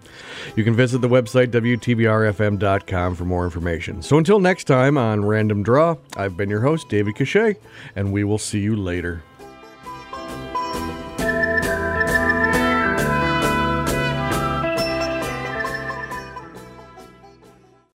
You 0.57 0.65
can 0.65 0.75
visit 0.75 0.99
the 0.99 1.07
website, 1.07 1.51
WTBRFM.com, 1.51 3.15
for 3.15 3.23
more 3.23 3.45
information. 3.45 4.01
So 4.01 4.17
until 4.17 4.41
next 4.41 4.65
time 4.65 4.97
on 4.97 5.23
Random 5.23 5.63
Draw, 5.63 5.95
I've 6.17 6.35
been 6.35 6.49
your 6.49 6.63
host, 6.63 6.89
David 6.89 7.15
Cachet, 7.15 7.55
and 7.95 8.11
we 8.11 8.25
will 8.25 8.37
see 8.37 8.59
you 8.59 8.75
later. 8.75 9.23